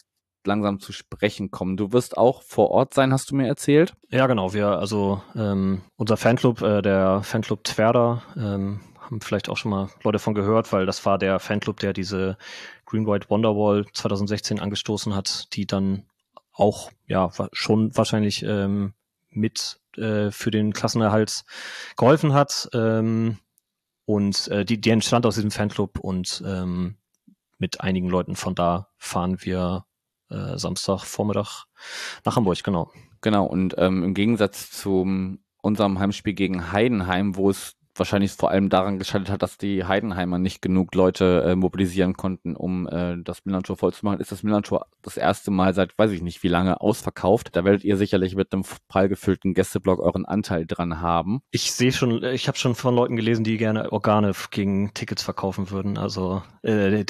[0.44, 1.77] langsam zu sprechen kommen.
[1.77, 3.94] Du wirst auch vor Ort sein, hast du mir erzählt?
[4.09, 4.55] Ja, genau.
[4.55, 9.88] Wir, also ähm, unser Fanclub, äh, der Fanclub Twerder, ähm, haben vielleicht auch schon mal
[10.03, 12.37] Leute von gehört, weil das war der Fanclub, der diese
[12.85, 16.05] Green White Wonderwall 2016 angestoßen hat, die dann
[16.53, 18.92] auch ja schon wahrscheinlich ähm,
[19.31, 21.44] mit äh, für den Klassenerhalt
[21.97, 22.68] geholfen hat.
[22.75, 23.38] Ähm,
[24.05, 26.97] und äh, die, die entstand aus diesem Fanclub und ähm,
[27.59, 29.87] mit einigen Leuten von da fahren wir
[30.31, 31.64] äh, Samstagvormittag
[32.25, 32.90] nach Hamburg, genau.
[33.21, 38.68] Genau, und ähm, im Gegensatz zu unserem Heimspiel gegen Heidenheim, wo es wahrscheinlich vor allem
[38.68, 43.44] daran gescheitert hat, dass die Heidenheimer nicht genug Leute äh, mobilisieren konnten, um äh, das
[43.44, 46.48] Milan-Tor voll zu machen, ist das Milan-Tor das erste Mal seit weiß ich nicht wie
[46.48, 47.50] lange ausverkauft.
[47.56, 51.40] Da werdet ihr sicherlich mit einem prall gefüllten Gästeblock euren Anteil dran haben.
[51.50, 55.70] Ich sehe schon, ich habe schon von Leuten gelesen, die gerne Organe gegen Tickets verkaufen
[55.70, 55.98] würden.
[55.98, 57.04] Also äh,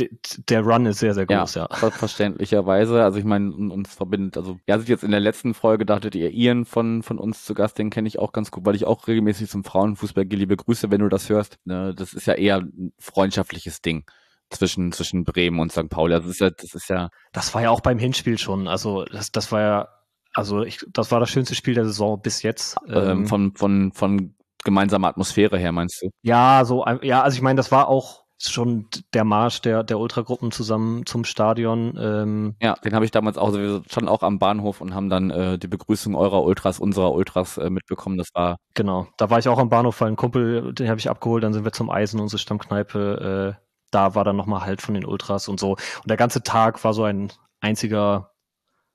[0.48, 1.68] der Run ist sehr, sehr groß, ja.
[1.70, 1.90] ja.
[1.90, 3.02] Verständlicherweise.
[3.02, 6.64] Also ich meine, uns verbindet, also ja, jetzt in der letzten Folge dachtet ihr Ian
[6.64, 9.50] von, von uns zu Gast, den kenne ich auch ganz gut, weil ich auch regelmäßig
[9.50, 10.38] zum Frauenfußball gehe.
[10.38, 11.58] Liebe Grüße Grüße, wenn du das hörst.
[11.64, 14.04] Ne, das ist ja eher ein freundschaftliches Ding
[14.50, 15.88] zwischen, zwischen Bremen und St.
[15.88, 16.14] Pauli.
[16.14, 17.08] Also das ist ja, das ist ja.
[17.32, 18.68] Das war ja auch beim Hinspiel schon.
[18.68, 19.88] Also das, das war ja,
[20.34, 22.76] also ich, das war das schönste Spiel der Saison bis jetzt.
[22.88, 26.10] Ähm, ähm von, von, von gemeinsamer Atmosphäre her, meinst du?
[26.22, 30.52] Ja, so, ja, also ich meine, das war auch schon der Marsch der, der Ultragruppen
[30.52, 31.98] zusammen zum Stadion.
[32.00, 32.54] Ähm.
[32.60, 35.30] Ja, den habe ich damals auch, also wir standen auch am Bahnhof und haben dann
[35.30, 38.16] äh, die Begrüßung eurer Ultras, unserer Ultras äh, mitbekommen.
[38.16, 38.58] Das war.
[38.74, 41.52] Genau, da war ich auch am Bahnhof, weil ein Kumpel, den habe ich abgeholt, dann
[41.52, 43.56] sind wir zum Eisen, unsere Stammkneipe.
[43.58, 45.72] Äh, da war dann nochmal halt von den Ultras und so.
[45.72, 48.32] Und der ganze Tag war so ein einziger,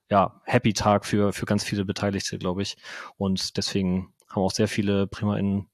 [0.10, 2.78] ja, Happy Tag für, für ganz viele Beteiligte, glaube ich.
[3.18, 5.70] Und deswegen haben auch sehr viele PrimaInnen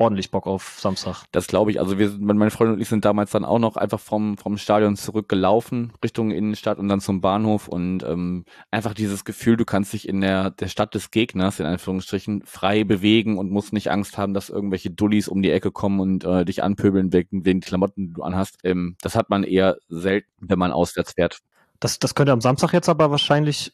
[0.00, 1.24] ordentlich Bock auf Samstag.
[1.30, 1.78] Das glaube ich.
[1.78, 4.96] Also wir, meine Freunde und ich sind damals dann auch noch einfach vom, vom Stadion
[4.96, 10.08] zurückgelaufen, Richtung Innenstadt und dann zum Bahnhof und ähm, einfach dieses Gefühl, du kannst dich
[10.08, 14.32] in der, der Stadt des Gegners, in Anführungsstrichen, frei bewegen und musst nicht Angst haben,
[14.32, 18.14] dass irgendwelche Dullis um die Ecke kommen und äh, dich anpöbeln wegen den Klamotten, die
[18.14, 18.58] du anhast.
[18.64, 21.40] Ähm, das hat man eher selten, wenn man auswärts fährt.
[21.78, 23.72] Das, das könnte am Samstag jetzt aber wahrscheinlich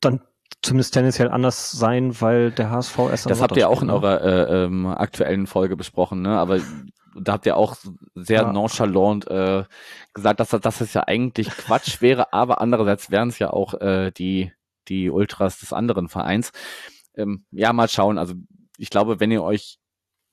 [0.00, 0.22] dann
[0.62, 3.94] zumindest tendenziell anders sein, weil der HSV erst Das habt ihr auch in ne?
[3.94, 6.38] eurer äh, ähm, aktuellen Folge besprochen, ne?
[6.38, 6.60] Aber
[7.20, 7.76] da habt ihr auch
[8.14, 8.52] sehr ja.
[8.52, 9.64] nonchalant äh,
[10.14, 14.10] gesagt, dass, dass das ja eigentlich Quatsch wäre, aber andererseits wären es ja auch äh,
[14.12, 14.52] die,
[14.88, 16.52] die Ultras des anderen Vereins.
[17.14, 18.18] Ähm, ja, mal schauen.
[18.18, 18.34] Also
[18.76, 19.78] ich glaube, wenn ihr euch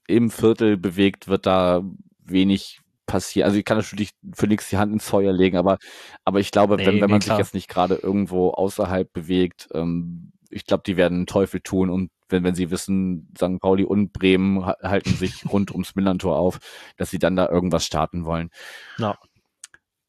[0.08, 1.82] im Viertel bewegt, wird da
[2.24, 3.46] wenig passieren.
[3.46, 5.78] Also ich kann natürlich für nichts die Hand ins Feuer legen, aber,
[6.24, 9.68] aber ich glaube, nee, wenn, wenn man nee, sich jetzt nicht gerade irgendwo außerhalb bewegt,
[9.74, 13.60] ähm, ich glaube, die werden Teufel tun und wenn, wenn sie wissen, St.
[13.60, 16.60] Pauli und Bremen halten sich rund ums Millantor auf,
[16.98, 18.50] dass sie dann da irgendwas starten wollen.
[18.98, 19.18] Ja.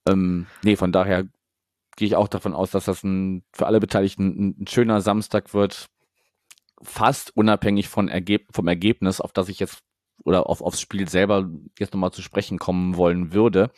[0.08, 1.24] Ähm, nee, von daher
[1.96, 5.52] gehe ich auch davon aus, dass das ein, für alle Beteiligten ein, ein schöner Samstag
[5.52, 5.86] wird.
[6.82, 9.80] Fast unabhängig von Ergeb vom Ergebnis, auf das ich jetzt
[10.26, 13.70] oder auf, aufs Spiel selber jetzt nochmal zu sprechen kommen wollen würde.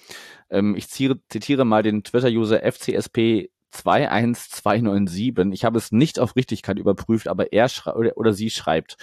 [0.50, 5.52] Ähm, ich zitiere, zitiere mal den Twitter-User FCSP 21297.
[5.52, 8.96] Ich habe es nicht auf Richtigkeit überprüft, aber er oder, oder sie schreibt.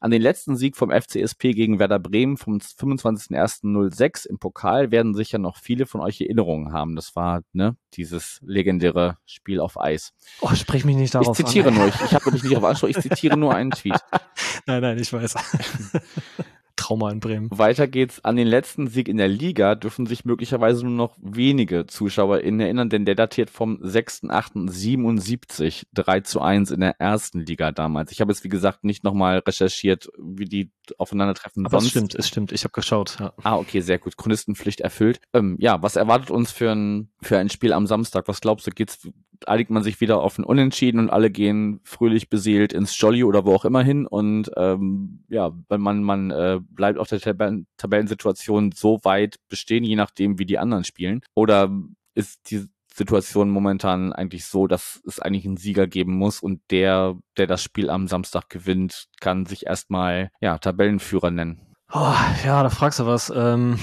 [0.00, 5.38] An den letzten Sieg vom FCSP gegen Werder Bremen vom 25.01.06 im Pokal werden sicher
[5.38, 6.94] noch viele von euch Erinnerungen haben.
[6.94, 10.12] Das war ne, dieses legendäre Spiel auf Eis.
[10.40, 11.74] Oh, sprich mich nicht darauf Ich zitiere an.
[11.74, 13.98] nur, ich, ich habe mich nicht darauf angesprochen, ich zitiere nur einen Tweet.
[14.66, 15.34] nein, nein, ich weiß.
[16.82, 17.48] Trauma in Bremen.
[17.52, 18.24] Weiter geht's.
[18.24, 22.88] An den letzten Sieg in der Liga dürfen sich möglicherweise nur noch wenige ZuschauerInnen erinnern,
[22.88, 28.10] denn der datiert vom 6.8.77, 3 zu 1 in der ersten Liga damals.
[28.10, 31.86] Ich habe jetzt, wie gesagt, nicht nochmal recherchiert, wie die aufeinandertreffen Aber sonst.
[31.86, 32.50] Es stimmt, es stimmt.
[32.50, 33.32] Ich habe geschaut, ja.
[33.42, 34.16] Ah, okay, sehr gut.
[34.16, 35.20] Chronistenpflicht erfüllt.
[35.32, 38.26] Ähm, ja, was erwartet uns für ein, für ein Spiel am Samstag?
[38.26, 39.08] Was glaubst du, geht's,
[39.48, 43.44] einigt man sich wieder auf ein Unentschieden und alle gehen fröhlich beseelt ins Jolly oder
[43.44, 48.72] wo auch immer hin und ähm, ja, man, man äh, bleibt auf der Tabellen Tabellensituation
[48.72, 51.20] so weit bestehen, je nachdem, wie die anderen spielen?
[51.34, 51.70] Oder
[52.14, 57.16] ist die Situation momentan eigentlich so, dass es eigentlich einen Sieger geben muss und der,
[57.36, 61.60] der das Spiel am Samstag gewinnt, kann sich erstmal ja, Tabellenführer nennen?
[61.92, 63.32] Oh, ja, da fragst du was.
[63.34, 63.78] Ähm,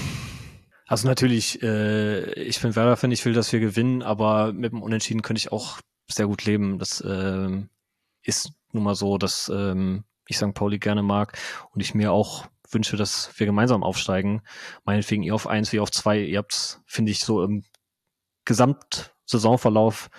[0.90, 4.82] also natürlich, äh, ich finde Werder, finde ich will, dass wir gewinnen, aber mit dem
[4.82, 6.80] Unentschieden könnte ich auch sehr gut leben.
[6.80, 7.70] Das ähm,
[8.24, 10.52] ist nun mal so, dass ähm, ich St.
[10.52, 11.38] Pauli gerne mag
[11.70, 14.42] und ich mir auch wünsche, dass wir gemeinsam aufsteigen.
[14.84, 16.18] Meinetwegen ihr auf eins, wie auf zwei.
[16.18, 17.62] Ihr habt, finde ich, so im
[18.44, 20.10] Gesamtsaisonverlauf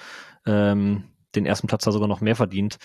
[0.46, 1.04] ähm,
[1.36, 2.78] den ersten Platz da sogar noch mehr verdient.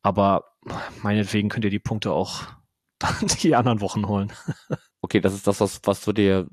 [0.00, 0.54] Aber
[1.02, 2.44] meinetwegen könnt ihr die Punkte auch
[3.42, 4.32] die anderen Wochen holen.
[5.02, 6.48] okay, das ist das, was, was du dir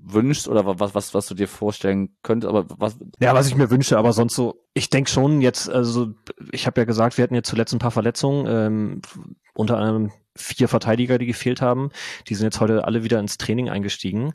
[0.00, 2.98] wünschst oder was, was, was du dir vorstellen könntest, aber was.
[3.20, 6.08] Ja, was ich mir wünsche, aber sonst so, ich denke schon jetzt, also
[6.52, 9.02] ich habe ja gesagt, wir hatten jetzt zuletzt ein paar Verletzungen, ähm,
[9.54, 11.90] unter anderem vier Verteidiger, die gefehlt haben.
[12.28, 14.34] Die sind jetzt heute alle wieder ins Training eingestiegen.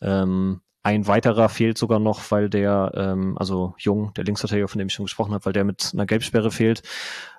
[0.00, 4.88] Ähm, ein weiterer fehlt sogar noch, weil der, ähm, also Jung, der Linksverteidiger, von dem
[4.88, 6.82] ich schon gesprochen habe, weil der mit einer Gelbsperre fehlt.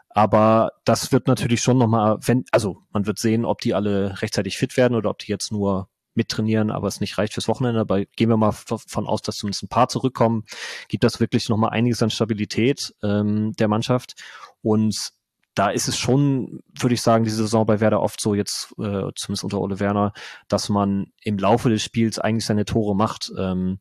[0.10, 4.58] Aber das wird natürlich schon nochmal, wenn, also man wird sehen, ob die alle rechtzeitig
[4.58, 7.80] fit werden oder ob die jetzt nur mittrainieren, aber es nicht reicht fürs Wochenende.
[7.80, 10.44] Aber gehen wir mal davon aus, dass zumindest ein paar zurückkommen,
[10.90, 14.16] gibt das wirklich nochmal einiges an Stabilität ähm, der Mannschaft.
[14.62, 15.14] Und
[15.58, 19.10] da ist es schon, würde ich sagen, diese Saison bei Werder oft so jetzt, äh,
[19.16, 20.14] zumindest unter Ole Werner,
[20.48, 23.32] dass man im Laufe des Spiels eigentlich seine Tore macht.
[23.38, 23.80] Ähm,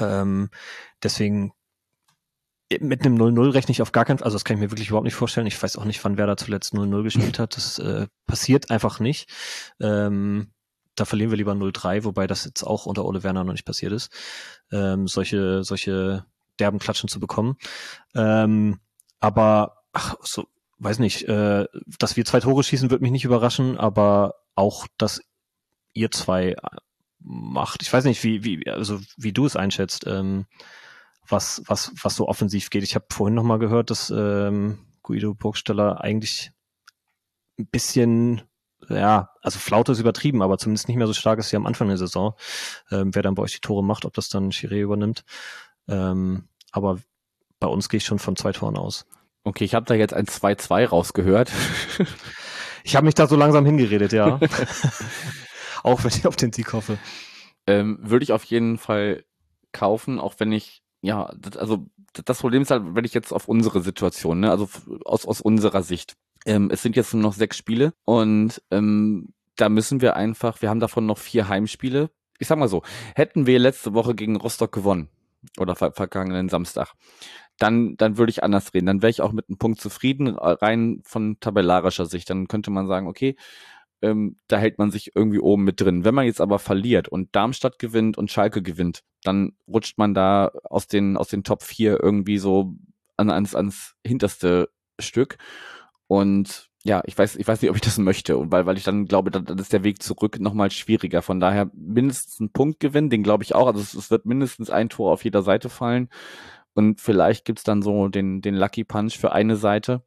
[0.00, 0.50] ähm,
[1.02, 1.52] deswegen
[2.80, 4.88] mit einem 0-0 rechne ich auf gar keinen Fall, also das kann ich mir wirklich
[4.88, 5.46] überhaupt nicht vorstellen.
[5.46, 7.56] Ich weiß auch nicht, wann Werder zuletzt 0-0 gespielt hat.
[7.56, 9.30] Das äh, passiert einfach nicht.
[9.80, 10.50] Ähm,
[11.00, 13.92] da verlieren wir lieber 0-3, wobei das jetzt auch unter Ole Werner noch nicht passiert
[13.92, 14.12] ist,
[14.72, 16.24] ähm, solche, solche
[16.58, 17.56] derben Klatschen zu bekommen.
[18.14, 18.80] Ähm,
[19.20, 20.46] aber ach, so,
[20.78, 21.66] weiß nicht, äh,
[21.98, 25.20] dass wir zwei Tore schießen, wird mich nicht überraschen, aber auch, dass
[25.94, 26.56] ihr zwei äh,
[27.20, 27.82] macht.
[27.82, 30.46] Ich weiß nicht, wie, wie, also wie du es einschätzt, ähm,
[31.26, 32.82] was, was, was so offensiv geht.
[32.82, 36.52] Ich habe vorhin nochmal gehört, dass ähm, Guido Burgsteller eigentlich
[37.58, 38.42] ein bisschen,
[38.88, 41.88] ja, also Flaute ist übertrieben, aber zumindest nicht mehr so stark ist wie am Anfang
[41.88, 42.34] der Saison.
[42.90, 45.24] Ähm, wer dann bei euch die Tore macht, ob das dann Chiré übernimmt.
[45.88, 46.98] Ähm, aber
[47.60, 49.06] bei uns gehe ich schon von zwei Toren aus.
[49.44, 51.50] Okay, ich habe da jetzt ein 2-2 rausgehört.
[52.84, 54.38] ich habe mich da so langsam hingeredet, ja.
[55.82, 56.98] auch wenn ich auf den Sieg hoffe.
[57.66, 59.24] Ähm, Würde ich auf jeden Fall
[59.72, 61.86] kaufen, auch wenn ich, ja, also
[62.24, 64.68] das Problem ist halt, wenn ich jetzt auf unsere Situation, ne, also
[65.04, 66.16] aus, aus unserer Sicht.
[66.46, 70.70] Ähm, es sind jetzt nur noch sechs Spiele und ähm, da müssen wir einfach, wir
[70.70, 72.10] haben davon noch vier Heimspiele.
[72.38, 72.82] Ich sag mal so,
[73.14, 75.08] hätten wir letzte Woche gegen Rostock gewonnen
[75.58, 76.94] oder ver vergangenen Samstag,
[77.58, 78.86] dann, dann würde ich anders reden.
[78.86, 82.30] Dann wäre ich auch mit einem Punkt zufrieden, äh, rein von tabellarischer Sicht.
[82.30, 83.36] Dann könnte man sagen, okay,
[84.00, 86.04] ähm, da hält man sich irgendwie oben mit drin.
[86.04, 90.52] Wenn man jetzt aber verliert und Darmstadt gewinnt und Schalke gewinnt, dann rutscht man da
[90.64, 92.74] aus den, aus den Top 4 irgendwie so
[93.16, 94.70] an, ans, ans hinterste
[95.00, 95.38] Stück.
[96.08, 98.36] Und ja, ich weiß, ich weiß nicht, ob ich das möchte.
[98.38, 101.22] Und weil, weil ich dann glaube, dann, dann ist der Weg zurück nochmal schwieriger.
[101.22, 103.66] Von daher mindestens ein Punkt gewinnen, den glaube ich auch.
[103.66, 106.08] Also es, es wird mindestens ein Tor auf jeder Seite fallen.
[106.74, 110.02] Und vielleicht gibt's dann so den, den Lucky Punch für eine Seite.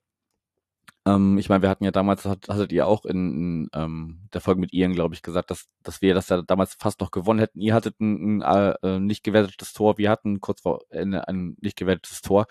[1.06, 4.42] Ähm, ich meine, wir hatten ja damals, hat, hattet ihr auch in, in ähm, der
[4.42, 7.40] Folge mit Ian, glaube ich, gesagt, dass, dass wir das ja damals fast noch gewonnen
[7.40, 7.60] hätten.
[7.60, 11.78] Ihr hattet ein, ein äh, nicht gewertetes Tor, wir hatten kurz vor Ende ein nicht
[11.78, 12.46] gewertetes Tor.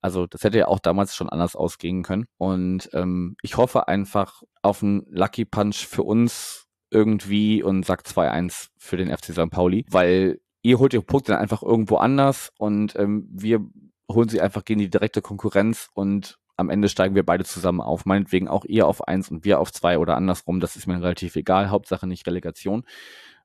[0.00, 2.26] Also das hätte ja auch damals schon anders ausgehen können.
[2.38, 8.68] Und ähm, ich hoffe einfach auf einen Lucky Punch für uns irgendwie und sag 2-1
[8.78, 9.50] für den FC St.
[9.50, 13.60] Pauli, weil ihr holt ihre Punkte dann einfach irgendwo anders und ähm, wir
[14.10, 18.06] holen sie einfach gegen die direkte Konkurrenz und am Ende steigen wir beide zusammen auf.
[18.06, 20.60] Meinetwegen auch ihr auf eins und wir auf zwei oder andersrum.
[20.60, 21.70] Das ist mir relativ egal.
[21.70, 22.84] Hauptsache nicht Relegation.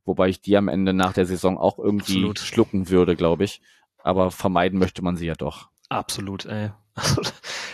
[0.05, 2.39] Wobei ich die am Ende nach der Saison auch irgendwie Absolut.
[2.39, 3.61] schlucken würde, glaube ich.
[3.97, 5.69] Aber vermeiden möchte man sie ja doch.
[5.91, 6.71] Absolut, ey.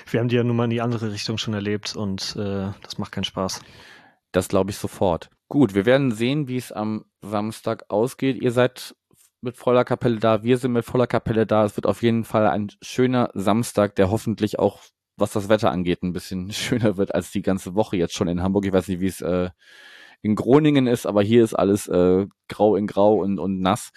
[0.09, 2.97] wir haben die ja nun mal in die andere Richtung schon erlebt und äh, das
[2.97, 3.61] macht keinen Spaß.
[4.31, 5.29] Das glaube ich sofort.
[5.49, 8.41] Gut, wir werden sehen, wie es am Samstag ausgeht.
[8.41, 8.95] Ihr seid
[9.41, 11.63] mit voller Kapelle da, wir sind mit voller Kapelle da.
[11.63, 14.81] Es wird auf jeden Fall ein schöner Samstag, der hoffentlich auch,
[15.15, 18.41] was das Wetter angeht, ein bisschen schöner wird als die ganze Woche jetzt schon in
[18.41, 18.65] Hamburg.
[18.65, 19.51] Ich weiß nicht, wie es äh,
[20.21, 23.91] in Groningen ist, aber hier ist alles äh, grau in grau und, und nass.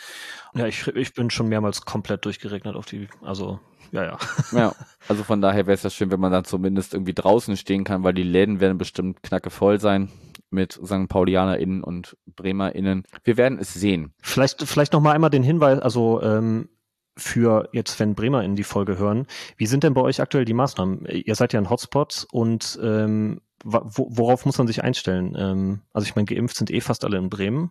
[0.55, 3.59] Ja, ich, ich bin schon mehrmals komplett durchgeregnet auf die, also
[3.93, 4.19] ja, ja.
[4.53, 4.75] ja,
[5.09, 8.05] also von daher wäre es ja schön, wenn man dann zumindest irgendwie draußen stehen kann,
[8.05, 10.11] weil die Läden werden bestimmt knacke voll sein
[10.51, 11.09] mit St.
[11.09, 13.05] PaulianerInnen und BremerInnen.
[13.25, 14.13] Wir werden es sehen.
[14.21, 16.69] Vielleicht, vielleicht noch mal einmal den Hinweis, also ähm,
[17.17, 20.55] für jetzt, wenn Bremer in die Folge hören, wie sind denn bei euch aktuell die
[20.55, 21.07] Maßnahmen?
[21.07, 25.35] Ihr seid ja ein Hotspot und ähm, worauf muss man sich einstellen?
[25.39, 27.71] Ähm, also ich meine, geimpft sind eh fast alle in Bremen,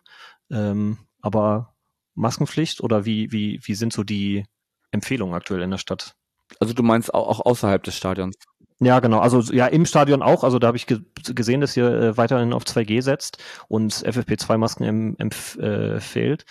[0.51, 1.73] ähm, aber
[2.15, 4.45] Maskenpflicht oder wie, wie, wie sind so die
[4.91, 6.15] Empfehlungen aktuell in der Stadt?
[6.59, 8.35] Also du meinst auch außerhalb des Stadions?
[8.81, 9.19] Ja, genau.
[9.19, 10.43] Also ja, im Stadion auch.
[10.43, 11.01] Also da habe ich ge
[11.35, 13.37] gesehen, dass ihr äh, weiterhin auf 2G setzt
[13.67, 16.41] und FFP2-Masken empfiehlt.
[16.41, 16.45] Äh,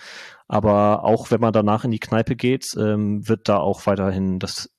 [0.47, 4.69] Aber auch wenn man danach in die Kneipe geht, ähm, wird da auch weiterhin das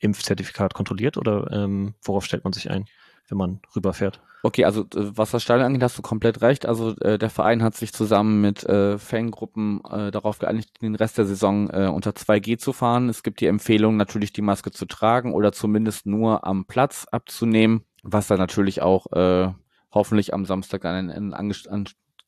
[0.00, 2.86] Impfzertifikat kontrolliert oder ähm, worauf stellt man sich ein?
[3.28, 4.20] Wenn man rüberfährt.
[4.42, 6.66] Okay, also äh, was das Stadion angeht, hast du komplett recht.
[6.66, 11.18] Also äh, der Verein hat sich zusammen mit äh, Fangruppen äh, darauf geeinigt, den Rest
[11.18, 13.08] der Saison äh, unter 2G zu fahren.
[13.08, 17.84] Es gibt die Empfehlung, natürlich die Maske zu tragen oder zumindest nur am Platz abzunehmen,
[18.02, 19.52] was dann natürlich auch äh,
[19.90, 21.34] hoffentlich am Samstag einen, einen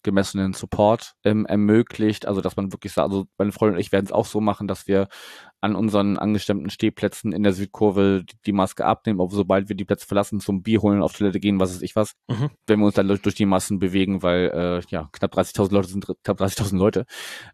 [0.03, 2.26] gemessenen Support ähm, ermöglicht.
[2.26, 4.68] Also dass man wirklich sagt, also meine Freundin und ich werden es auch so machen,
[4.68, 5.09] dass wir
[5.62, 10.07] an unseren angestemmten Stehplätzen in der Südkurve die Maske abnehmen, aber sobald wir die Plätze
[10.07, 12.48] verlassen, zum Bier holen, auf Toilette gehen, was weiß ich was, mhm.
[12.66, 15.88] wenn wir uns dann durch, durch die Massen bewegen, weil äh, ja knapp 30.000 Leute
[15.88, 17.05] sind knapp 30.000 Leute,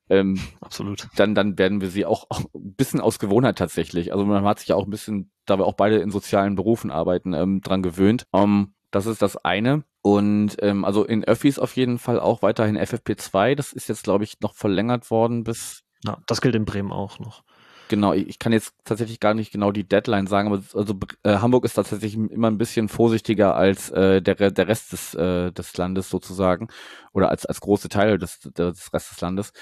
[0.09, 4.13] ähm, absolut, dann dann werden wir sie auch, auch ein bisschen aus Gewohnheit tatsächlich.
[4.13, 6.91] Also man hat sich ja auch ein bisschen, da wir auch beide in sozialen Berufen
[6.91, 8.27] arbeiten, ähm, dran gewöhnt.
[8.31, 9.85] Um, das ist das eine.
[10.07, 13.57] Und ähm, also in Öffis auf jeden Fall auch weiterhin FFP2.
[13.57, 15.83] Das ist jetzt, glaube ich, noch verlängert worden bis.
[16.05, 17.43] Ja, das gilt in Bremen auch noch.
[17.89, 20.95] Genau, ich kann jetzt tatsächlich gar nicht genau die Deadline sagen, aber also
[21.25, 25.51] äh, Hamburg ist tatsächlich immer ein bisschen vorsichtiger als äh, der, der Rest des, äh,
[25.51, 26.69] des Landes sozusagen
[27.13, 29.53] oder als, als große Teile des, des Rest des Landes.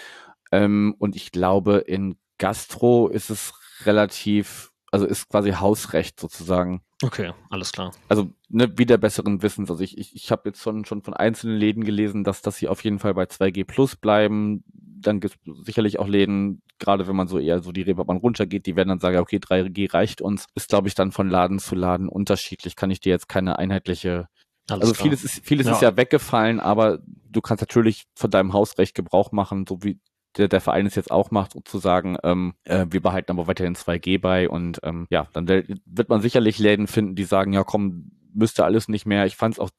[0.53, 3.55] Ähm, und ich glaube, in Gastro ist es
[3.87, 6.83] relativ, also ist quasi Hausrecht sozusagen.
[7.05, 7.93] Okay, alles klar.
[8.09, 9.71] Also ne, wieder besseren Wissens.
[9.71, 12.67] Also ich, ich, ich habe jetzt schon, schon von einzelnen Läden gelesen, dass, dass sie
[12.67, 14.65] auf jeden Fall bei 2G Plus bleiben.
[14.73, 18.65] Dann gibt es sicherlich auch Läden, gerade wenn man so eher so die Reeperbahn runtergeht,
[18.65, 20.47] die werden dann sagen, okay, 3G reicht uns.
[20.55, 22.75] Ist, glaube ich, dann von Laden zu Laden unterschiedlich.
[22.75, 24.29] Kann ich dir jetzt keine einheitliche
[24.71, 25.03] alles also klar.
[25.03, 25.73] vieles ist vieles ja.
[25.73, 30.01] ist ja weggefallen, aber du kannst natürlich von deinem Hausrecht Gebrauch machen, so wie
[30.37, 34.21] der, der Verein es jetzt auch macht, sozusagen, ähm, äh, wir behalten aber weiterhin 2G
[34.21, 38.65] bei und ähm, ja, dann wird man sicherlich Läden finden, die sagen, ja komm, müsste
[38.65, 39.27] alles nicht mehr.
[39.27, 39.71] Ich fand es auch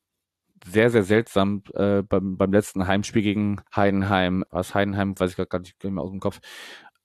[0.65, 5.59] sehr, sehr seltsam äh, beim, beim letzten Heimspiel gegen Heidenheim, was Heidenheim, weiß ich gar
[5.59, 6.39] nicht mehr aus dem Kopf,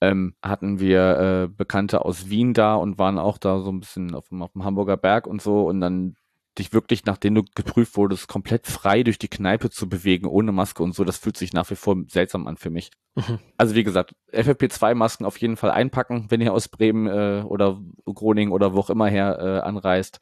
[0.01, 4.15] ähm, hatten wir äh, Bekannte aus Wien da und waren auch da so ein bisschen
[4.15, 6.15] auf dem, auf dem Hamburger Berg und so und dann
[6.59, 10.83] dich wirklich, nachdem du geprüft wurdest, komplett frei durch die Kneipe zu bewegen, ohne Maske
[10.83, 12.91] und so, das fühlt sich nach wie vor seltsam an für mich.
[13.15, 13.39] Mhm.
[13.57, 18.53] Also wie gesagt, FFP2-Masken auf jeden Fall einpacken, wenn ihr aus Bremen äh, oder Groningen
[18.53, 20.21] oder wo auch immer her äh, anreist.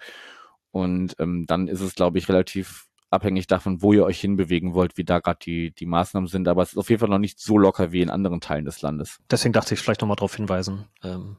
[0.71, 4.99] Und ähm, dann ist es, glaube ich, relativ abhängig davon, wo ihr euch hinbewegen wollt,
[4.99, 6.47] wie da gerade die, die Maßnahmen sind.
[6.47, 8.83] Aber es ist auf jeden Fall noch nicht so locker wie in anderen Teilen des
[8.83, 9.19] Landes.
[9.31, 10.85] Deswegen dachte ich vielleicht nochmal darauf hinweisen.
[11.03, 11.37] Ähm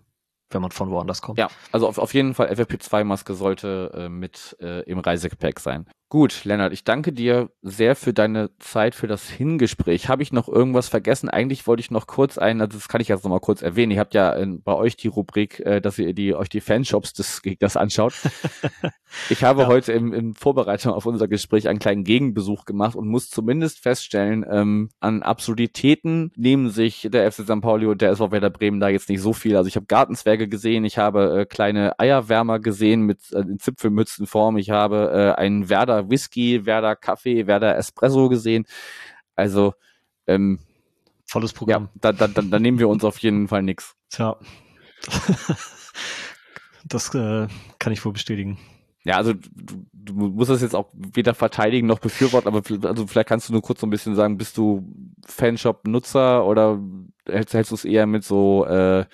[0.52, 1.40] wenn man von woanders kommt.
[1.40, 5.86] Ja, also auf, auf jeden Fall FFP2-Maske sollte äh, mit äh, im Reisegepäck sein.
[6.12, 10.10] Gut, Lennart, ich danke dir sehr für deine Zeit für das Hingespräch.
[10.10, 11.30] Habe ich noch irgendwas vergessen?
[11.30, 13.92] Eigentlich wollte ich noch kurz ein, also das kann ich jetzt noch mal kurz erwähnen.
[13.92, 17.14] Ihr habt ja in, bei euch die Rubrik, äh, dass ihr die, euch die Fanshops
[17.14, 18.14] des Gegners anschaut.
[19.30, 19.68] ich habe ja.
[19.68, 24.44] heute im, in Vorbereitung auf unser Gespräch einen kleinen Gegenbesuch gemacht und muss zumindest feststellen,
[24.50, 27.62] ähm, an Absurditäten nehmen sich der FC St.
[27.62, 29.56] Pauli und der SV Werder Bremen da jetzt nicht so viel.
[29.56, 34.58] Also ich habe Gartenzwerge gesehen, ich habe äh, kleine Eierwärmer gesehen mit äh, in Zipfelmützenform,
[34.58, 38.66] ich habe äh, einen Werder Whisky, Werder Kaffee, Werder Espresso gesehen.
[39.36, 39.74] Also
[40.28, 40.60] ähm,
[41.26, 41.90] volles Programm.
[42.04, 43.96] Ja, da, da, da nehmen wir uns auf jeden Fall nichts.
[44.10, 44.38] Tja.
[46.86, 47.48] das äh,
[47.80, 48.58] kann ich wohl bestätigen.
[49.04, 53.30] Ja, also du, du musst das jetzt auch weder verteidigen noch befürworten, aber also vielleicht
[53.30, 54.94] kannst du nur kurz so ein bisschen sagen, bist du
[55.26, 56.80] Fanshop-Nutzer oder
[57.26, 59.06] hältst, hältst du es eher mit so äh,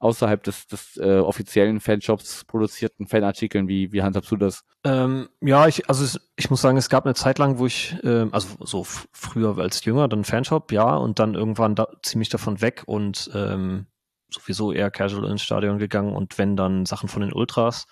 [0.00, 3.68] außerhalb des, des äh, offiziellen Fanshops produzierten Fanartikeln?
[3.68, 4.64] Wie, wie handhabst du das?
[4.82, 8.30] Ähm, ja, ich, also ich muss sagen, es gab eine Zeit lang, wo ich, ähm,
[8.32, 12.82] also so früher als Jünger, dann Fanshop, ja, und dann irgendwann da, ziemlich davon weg
[12.86, 13.86] und ähm,
[14.30, 17.86] sowieso eher casual ins Stadion gegangen und wenn dann Sachen von den Ultras.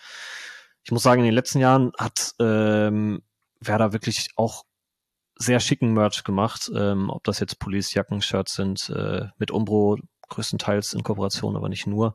[0.84, 3.22] Ich muss sagen, in den letzten Jahren hat ähm,
[3.60, 4.64] Werder wirklich auch
[5.36, 9.98] sehr schicken Merch gemacht, ähm, ob das jetzt Police-Jacken, Shirts sind, äh, mit Umbro
[10.28, 12.14] größtenteils in Kooperation, aber nicht nur,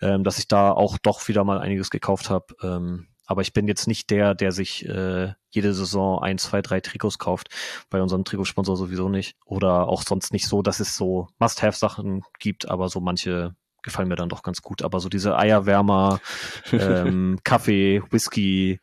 [0.00, 2.54] ähm, dass ich da auch doch wieder mal einiges gekauft habe.
[2.62, 6.80] Ähm, aber ich bin jetzt nicht der, der sich äh, jede Saison ein, zwei, drei
[6.80, 7.48] Trikots kauft.
[7.88, 9.36] Bei unserem Trikotsponsor sowieso nicht.
[9.44, 14.16] Oder auch sonst nicht so, dass es so Must-Have-Sachen gibt, aber so manche gefallen mir
[14.16, 14.82] dann doch ganz gut.
[14.82, 16.20] Aber so diese Eierwärmer,
[16.72, 18.80] ähm, Kaffee, Whisky,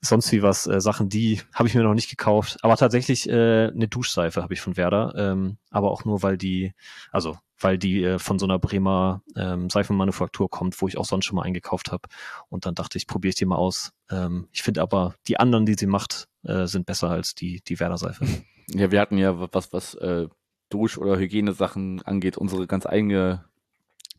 [0.00, 2.56] sonst wie was, äh, Sachen, die habe ich mir noch nicht gekauft.
[2.62, 5.14] Aber tatsächlich äh, eine Duschseife habe ich von Werder.
[5.18, 6.72] Ähm, aber auch nur, weil die,
[7.10, 11.24] also weil die äh, von so einer Bremer ähm, Seifenmanufaktur kommt, wo ich auch sonst
[11.24, 12.08] schon mal eingekauft habe.
[12.48, 13.92] Und dann dachte ich, probiere ich die mal aus.
[14.10, 17.78] Ähm, ich finde aber, die anderen, die sie macht, äh, sind besser als die, die
[17.80, 18.26] Werder-Seife.
[18.68, 20.28] Ja, wir hatten ja was, was äh,
[20.70, 23.44] Dusch- oder Hygienesachen angeht, unsere ganz eigene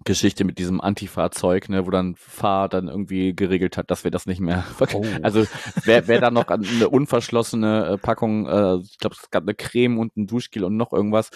[0.05, 4.25] Geschichte mit diesem Antifahrzeug, ne, wo dann Fahr dann irgendwie geregelt hat, dass wir das
[4.25, 4.65] nicht mehr.
[4.93, 5.03] Oh.
[5.21, 5.45] Also
[5.85, 9.97] wer, wer da noch eine unverschlossene äh, Packung, äh, ich glaube, es gab eine Creme
[9.97, 11.31] und ein Duschgel und noch irgendwas,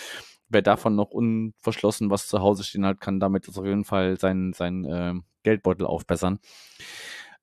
[0.50, 4.54] wer davon noch unverschlossen was zu Hause stehen hat, kann damit auf jeden Fall seinen
[4.54, 6.40] sein, äh, Geldbeutel aufbessern.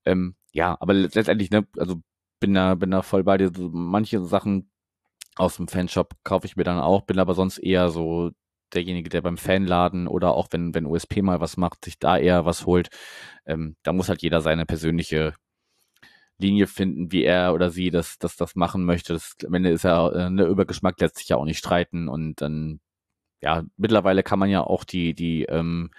[0.05, 1.97] Ähm, ja, aber letztendlich, ne, also
[2.41, 3.51] bin da, bin da voll bei dir.
[3.73, 4.71] Manche Sachen
[5.37, 8.31] aus dem Fanshop kaufe ich mir dann auch, bin aber sonst eher so
[8.75, 12.45] derjenige, der beim Fanladen oder auch wenn, wenn USP mal was macht, sich da eher
[12.47, 12.89] was holt.
[13.47, 15.35] Ähm, da muss halt jeder seine persönliche
[16.39, 19.13] Linie finden, wie er oder sie das, das, das machen möchte.
[19.13, 22.41] Das, am ist ja, äh, ne, über Geschmack lässt sich ja auch nicht streiten und
[22.41, 22.81] dann,
[23.45, 25.91] ja, mittlerweile kann man ja auch die, die, ähm,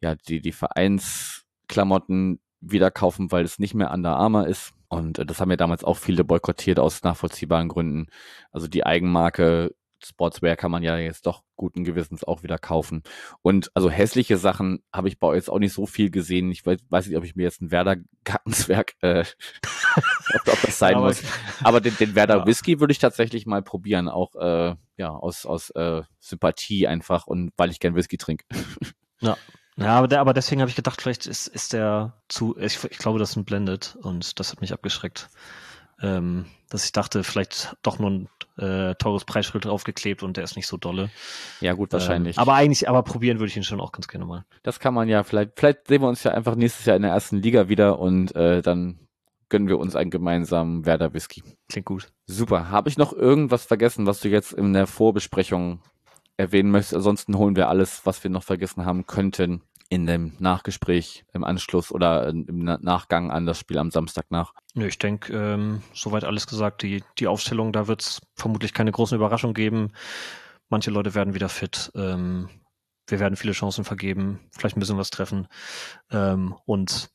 [0.00, 4.72] ja, die, die Vereinsklamotten wieder kaufen, weil es nicht mehr Under Armour ist.
[4.88, 8.06] Und äh, das haben ja damals auch viele boykottiert aus nachvollziehbaren Gründen.
[8.52, 9.74] Also die Eigenmarke
[10.04, 13.02] Sportswear kann man ja jetzt doch guten Gewissens auch wieder kaufen.
[13.42, 16.50] Und also hässliche Sachen habe ich bei euch jetzt auch nicht so viel gesehen.
[16.50, 19.24] Ich weiß, weiß nicht, ob ich mir jetzt ein Werder Gartenswerk, äh,
[20.34, 21.22] ob, das sein ja, muss.
[21.62, 22.46] Aber den, den Werder ja.
[22.46, 27.52] Whisky würde ich tatsächlich mal probieren, auch äh, ja aus aus äh, Sympathie einfach und
[27.56, 28.44] weil ich gern Whisky trinke.
[29.20, 29.36] Ja.
[29.76, 32.98] Ja, aber, der, aber deswegen habe ich gedacht, vielleicht ist, ist der zu, ich, ich
[32.98, 35.30] glaube, das ist ein Blended und das hat mich abgeschreckt.
[36.02, 40.56] Ähm, dass ich dachte, vielleicht doch nur ein äh, teures Preisschild draufgeklebt und der ist
[40.56, 41.10] nicht so dolle.
[41.60, 42.36] Ja, gut, wahrscheinlich.
[42.36, 44.44] Ähm, aber eigentlich, aber probieren würde ich ihn schon auch ganz gerne mal.
[44.62, 47.12] Das kann man ja, vielleicht, vielleicht sehen wir uns ja einfach nächstes Jahr in der
[47.12, 48.98] ersten Liga wieder und äh, dann
[49.48, 51.42] gönnen wir uns einen gemeinsamen Werder Whisky.
[51.68, 52.08] Klingt gut.
[52.26, 52.70] Super.
[52.70, 55.82] Habe ich noch irgendwas vergessen, was du jetzt in der Vorbesprechung
[56.38, 56.94] erwähnen möchtest?
[56.94, 59.60] Ansonsten holen wir alles, was wir noch vergessen haben könnten,
[59.92, 64.54] in dem Nachgespräch im Anschluss oder im Nachgang an das Spiel am Samstag nach?
[64.72, 66.80] Nö, ich denke, ähm, soweit alles gesagt.
[66.80, 69.92] Die, die Aufstellung, da wird es vermutlich keine großen Überraschungen geben.
[70.70, 71.92] Manche Leute werden wieder fit.
[71.94, 72.48] Ähm,
[73.06, 75.46] wir werden viele Chancen vergeben, vielleicht ein bisschen was treffen.
[76.10, 77.10] Ähm, und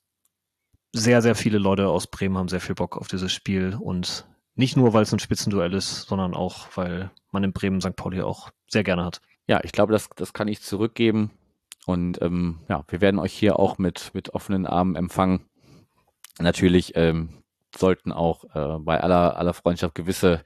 [0.94, 4.78] sehr, sehr viele Leute aus Bremen haben sehr viel Bock auf dieses Spiel und nicht
[4.78, 7.96] nur, weil es ein Spitzenduell ist, sondern auch, weil man in Bremen St.
[7.96, 9.20] Pauli auch sehr gerne hat.
[9.48, 11.32] Ja, ich glaube, das, das kann ich zurückgeben.
[11.88, 15.46] Und ähm, ja, wir werden euch hier auch mit, mit offenen Armen empfangen.
[16.38, 17.30] Natürlich ähm,
[17.74, 20.44] sollten auch äh, bei aller, aller Freundschaft gewisse,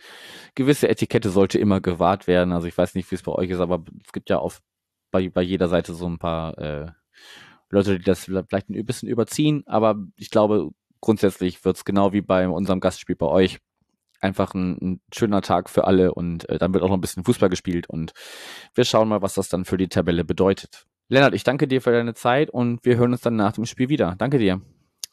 [0.53, 2.53] gewisse Etikette sollte immer gewahrt werden.
[2.53, 4.61] Also ich weiß nicht, wie es bei euch ist, aber es gibt ja auf,
[5.09, 6.91] bei, bei jeder Seite so ein paar äh,
[7.71, 10.69] Leute, die das vielleicht ein bisschen überziehen, aber ich glaube,
[10.99, 13.57] grundsätzlich wird es genau wie bei unserem Gastspiel bei euch
[14.19, 17.23] einfach ein, ein schöner Tag für alle und äh, dann wird auch noch ein bisschen
[17.23, 18.11] Fußball gespielt und
[18.75, 20.85] wir schauen mal, was das dann für die Tabelle bedeutet.
[21.11, 23.89] Lennart, ich danke dir für deine Zeit und wir hören uns dann nach dem Spiel
[23.89, 24.15] wieder.
[24.17, 24.61] Danke dir.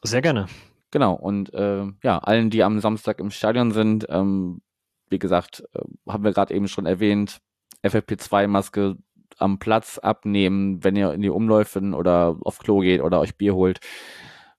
[0.01, 0.45] Sehr gerne.
[0.91, 4.61] Genau, und äh, ja, allen, die am Samstag im Stadion sind, ähm,
[5.09, 7.41] wie gesagt, äh, haben wir gerade eben schon erwähnt,
[7.83, 8.95] FFP2-Maske
[9.39, 13.55] am Platz abnehmen, wenn ihr in die Umläufen oder auf Klo geht oder euch Bier
[13.55, 13.81] holt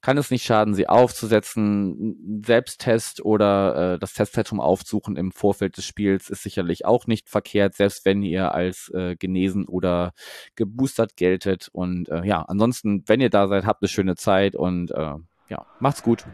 [0.00, 2.42] kann es nicht schaden, sie aufzusetzen.
[2.44, 7.74] Selbsttest oder äh, das Testzentrum aufsuchen im Vorfeld des Spiels ist sicherlich auch nicht verkehrt,
[7.74, 10.12] selbst wenn ihr als äh, genesen oder
[10.56, 11.68] geboostert geltet.
[11.72, 15.14] Und äh, ja, ansonsten, wenn ihr da seid, habt eine schöne Zeit und äh,
[15.48, 16.24] ja, macht's gut.